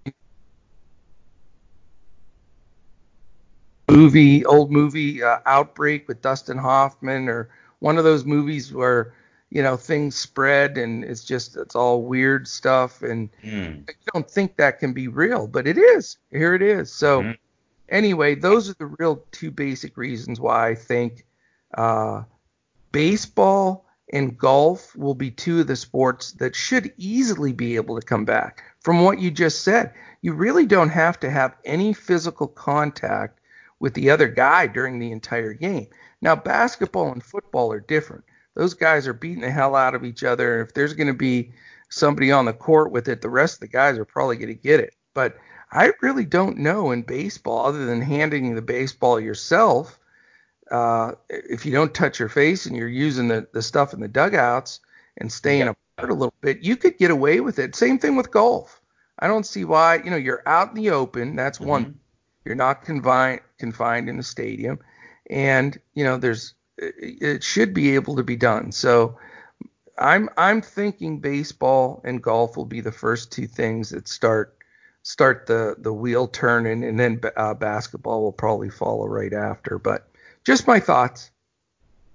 [3.91, 9.13] movie old movie uh, outbreak with dustin hoffman or one of those movies where
[9.51, 13.87] you know things spread and it's just it's all weird stuff and mm.
[13.87, 16.17] I don't think that can be real, but it is.
[16.31, 16.91] Here it is.
[16.91, 17.31] So mm-hmm.
[17.89, 21.25] anyway, those are the real two basic reasons why I think
[21.77, 22.23] uh,
[22.93, 28.05] baseball and golf will be two of the sports that should easily be able to
[28.05, 28.63] come back.
[28.79, 33.40] From what you just said, you really don't have to have any physical contact
[33.81, 35.87] with the other guy during the entire game.
[36.21, 38.23] Now, basketball and football are different
[38.55, 40.61] those guys are beating the hell out of each other.
[40.61, 41.51] If there's going to be
[41.89, 44.53] somebody on the court with it, the rest of the guys are probably going to
[44.53, 44.95] get it.
[45.13, 45.37] But
[45.71, 49.97] I really don't know in baseball, other than handing the baseball yourself.
[50.69, 54.07] Uh, if you don't touch your face and you're using the, the stuff in the
[54.07, 54.79] dugouts
[55.17, 55.73] and staying yeah.
[55.97, 57.75] apart a little bit, you could get away with it.
[57.75, 58.81] Same thing with golf.
[59.19, 59.95] I don't see why.
[59.95, 61.35] You know, you're out in the open.
[61.35, 61.69] That's mm-hmm.
[61.69, 61.99] one.
[62.45, 64.79] You're not confined confined in a stadium,
[65.29, 68.71] and you know there's it should be able to be done.
[68.71, 69.17] So
[69.97, 74.57] I'm I'm thinking baseball and golf will be the first two things that start
[75.03, 79.77] start the the wheel turning, and then uh, basketball will probably follow right after.
[79.77, 80.07] But
[80.43, 81.29] just my thoughts.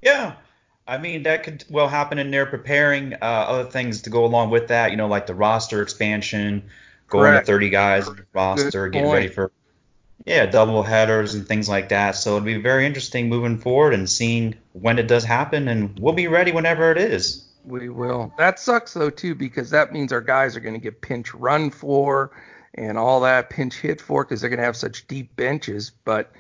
[0.03, 0.35] Yeah,
[0.89, 4.51] I mean that could well happen in there preparing uh, other things to go along
[4.51, 4.91] with that.
[4.91, 6.65] You know, like the roster expansion,
[7.09, 7.47] going Correct.
[7.47, 9.53] to 30 guys roster, getting ready for
[10.27, 12.17] yeah, double headers and things like that.
[12.17, 16.15] So it'll be very interesting moving forward and seeing when it does happen, and we'll
[16.15, 17.45] be ready whenever it is.
[17.65, 18.33] We will.
[18.37, 21.71] That sucks though too because that means our guys are going to get pinch run
[21.71, 22.33] for
[22.75, 25.93] and all that pinch hit for because they're going to have such deep benches.
[26.05, 26.33] But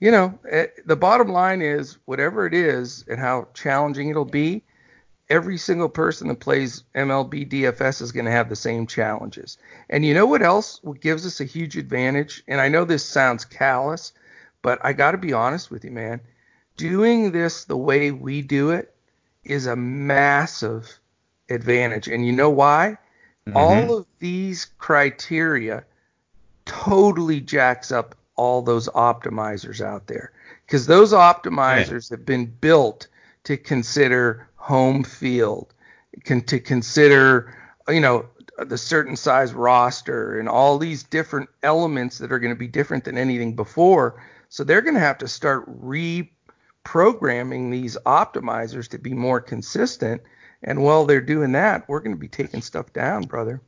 [0.00, 4.62] you know, eh, the bottom line is whatever it is and how challenging it'll be,
[5.28, 9.58] every single person that plays MLB DFS is going to have the same challenges.
[9.90, 12.42] And you know what else what gives us a huge advantage?
[12.46, 14.12] And I know this sounds callous,
[14.62, 16.20] but I got to be honest with you, man.
[16.76, 18.94] Doing this the way we do it
[19.44, 20.98] is a massive
[21.48, 22.08] advantage.
[22.08, 22.98] And you know why?
[23.46, 23.56] Mm-hmm.
[23.56, 25.84] All of these criteria
[26.64, 30.32] totally jacks up all those optimizers out there
[30.66, 33.06] because those optimizers have been built
[33.44, 35.72] to consider home field,
[36.24, 37.56] can, to consider,
[37.88, 38.26] you know,
[38.58, 43.04] the certain size roster and all these different elements that are going to be different
[43.04, 44.20] than anything before.
[44.48, 50.20] So they're going to have to start reprogramming these optimizers to be more consistent.
[50.64, 53.60] And while they're doing that, we're going to be taking stuff down, brother.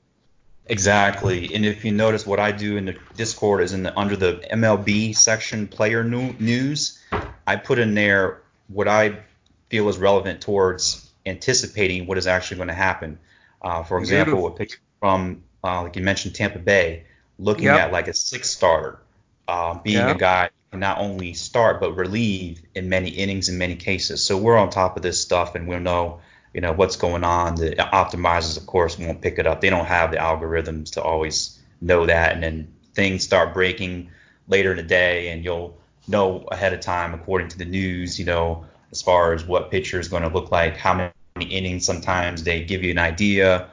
[0.66, 1.54] Exactly.
[1.54, 4.44] And if you notice, what I do in the Discord is in the under the
[4.52, 6.98] MLB section, player news.
[7.46, 9.20] I put in there what I
[9.68, 13.18] feel is relevant towards anticipating what is actually going to happen.
[13.60, 17.04] Uh, for example, a picture from, uh, like you mentioned, Tampa Bay,
[17.38, 17.80] looking yep.
[17.80, 18.98] at like a six starter,
[19.46, 20.16] uh, being yep.
[20.16, 24.22] a guy who can not only start but relieve in many innings in many cases.
[24.22, 26.20] So we're on top of this stuff and we'll know,
[26.54, 27.56] you know, what's going on.
[27.56, 29.60] The optimizers, of course, won't pick it up.
[29.60, 34.10] They don't have the algorithms to always know that, and then things start breaking
[34.48, 38.24] later in the day, and you'll know ahead of time, according to the news, you
[38.24, 41.12] know, as far as what pitcher is going to look like, how many
[41.50, 41.84] innings.
[41.84, 43.68] Sometimes they give you an idea.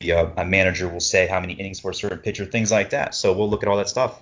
[0.00, 3.14] The, a manager will say how many innings for a certain pitcher, things like that.
[3.14, 4.20] So we'll look at all that stuff.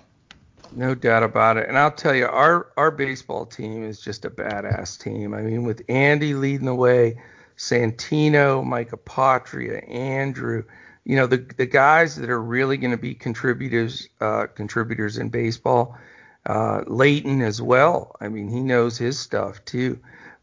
[0.75, 1.67] No doubt about it.
[1.67, 5.33] And I'll tell you, our our baseball team is just a badass team.
[5.33, 7.21] I mean, with Andy leading the way,
[7.57, 10.63] Santino, Mike Apotria, Andrew,
[11.05, 15.29] you know, the the guys that are really going to be contributors uh, contributors in
[15.29, 15.97] baseball.
[16.45, 18.15] Uh, Leighton as well.
[18.19, 19.99] I mean, he knows his stuff too.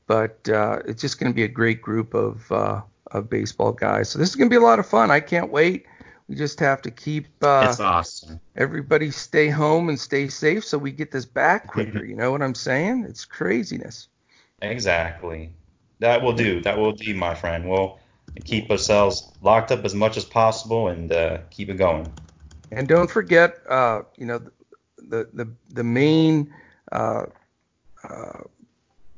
[0.07, 2.83] But uh, it's just going to be a great group of uh,
[3.13, 4.09] of baseball guys.
[4.09, 5.11] So this is going to be a lot of fun.
[5.11, 5.87] I can't wait.
[6.29, 8.41] We just have to keep uh, it's awesome.
[8.57, 12.05] everybody stay home and stay safe so we get this back quicker.
[12.05, 13.05] you know what I'm saying?
[13.09, 14.09] It's craziness.
[14.63, 15.53] Exactly.
[15.99, 16.61] That will do.
[16.63, 17.69] That will do, my friend.
[17.69, 17.99] We'll
[18.45, 22.11] keep ourselves locked up as much as possible and uh, keep it going.
[22.71, 24.41] And don't forget, uh, you know,
[25.11, 26.53] the the the main.
[26.91, 27.27] Uh,
[28.03, 28.39] uh,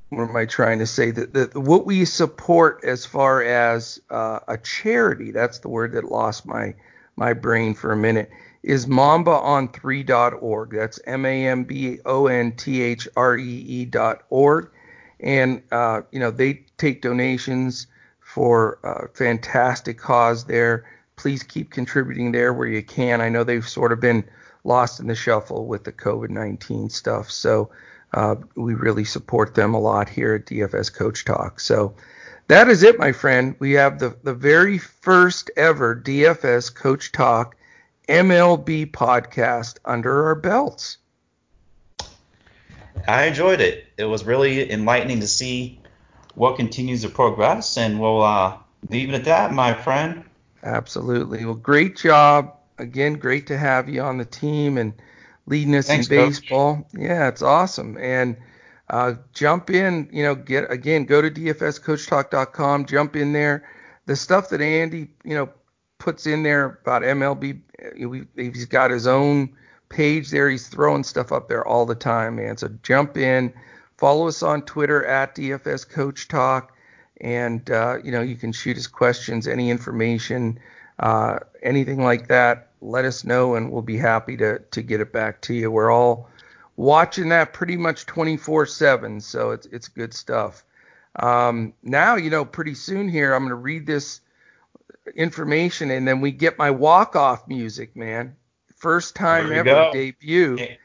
[0.08, 1.10] what am I trying to say?
[1.10, 6.04] That the, what we support as far as uh, a charity, that's the word that
[6.04, 6.74] lost my
[7.16, 8.30] my brain for a minute,
[8.62, 10.70] is mambaon3.org.
[10.70, 14.70] That's M A M B O N T H R E E dot org.
[15.20, 17.86] And, uh, you know, they take donations
[18.20, 20.84] for a fantastic cause there.
[21.16, 23.20] Please keep contributing there where you can.
[23.20, 24.24] I know they've sort of been
[24.64, 27.30] lost in the shuffle with the COVID 19 stuff.
[27.30, 27.70] So
[28.14, 31.60] uh, we really support them a lot here at DFS Coach Talk.
[31.60, 31.94] So,
[32.48, 33.54] that is it, my friend.
[33.60, 37.56] We have the, the very first ever DFS Coach Talk
[38.08, 40.98] MLB podcast under our belts.
[43.08, 43.86] I enjoyed it.
[43.96, 45.80] It was really enlightening to see
[46.34, 48.58] what continues to progress, and we'll uh,
[48.90, 50.24] leave it at that, my friend.
[50.62, 51.44] Absolutely.
[51.44, 52.54] Well, great job.
[52.82, 54.92] Again, great to have you on the team and
[55.46, 56.76] leading us Thanks, in baseball.
[56.76, 56.86] Coach.
[56.94, 57.96] Yeah, it's awesome.
[57.98, 58.36] And
[58.90, 63.68] uh, jump in, you know, get again, go to dfscoachtalk.com, jump in there.
[64.06, 65.48] The stuff that Andy, you know,
[65.98, 67.60] puts in there about MLB,
[68.36, 69.56] he's got his own
[69.88, 70.50] page there.
[70.50, 72.56] He's throwing stuff up there all the time, man.
[72.56, 73.52] So jump in,
[73.96, 76.76] follow us on Twitter at DFS Coach Talk,
[77.20, 80.58] and uh, you know you can shoot us questions, any information,
[80.98, 82.68] uh, anything like that.
[82.80, 85.70] Let us know, and we'll be happy to to get it back to you.
[85.70, 86.28] We're all
[86.76, 90.64] watching that pretty much 24/7, so it's it's good stuff.
[91.16, 94.20] Um, now, you know, pretty soon here, I'm going to read this
[95.14, 98.36] information, and then we get my walk-off music, man.
[98.76, 99.90] First time ever go.
[99.92, 100.56] debut.
[100.56, 100.78] Can't,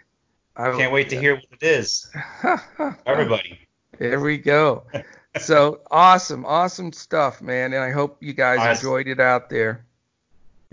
[0.55, 2.09] I can't wait to hear what it is.
[3.05, 3.59] Everybody.
[3.97, 4.83] There we go.
[5.39, 8.71] so awesome, awesome stuff, man, and I hope you guys awesome.
[8.71, 9.85] enjoyed it out there.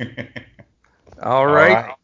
[0.00, 0.16] All right.
[1.22, 1.94] All right.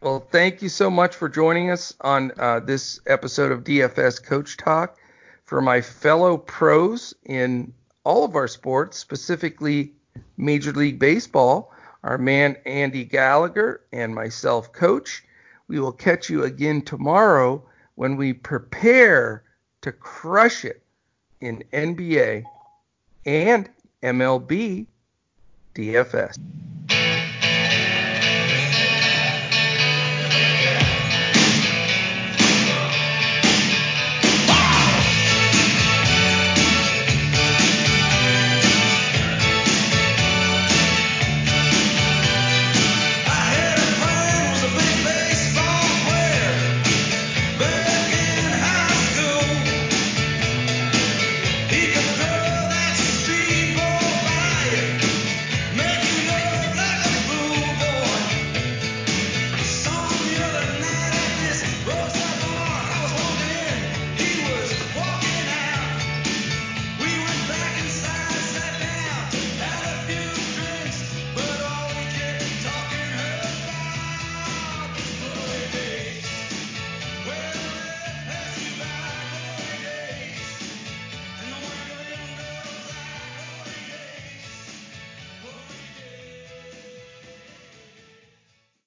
[0.00, 4.56] Well, thank you so much for joining us on uh, this episode of DFS Coach
[4.56, 4.96] Talk.
[5.44, 7.72] For my fellow pros in
[8.04, 9.92] all of our sports, specifically
[10.36, 11.72] Major League Baseball,
[12.04, 15.24] our man Andy Gallagher and myself, Coach,
[15.66, 17.62] we will catch you again tomorrow
[17.96, 19.42] when we prepare
[19.80, 20.82] to crush it
[21.40, 22.44] in NBA
[23.26, 23.68] and
[24.02, 24.86] MLB
[25.74, 26.38] DFS.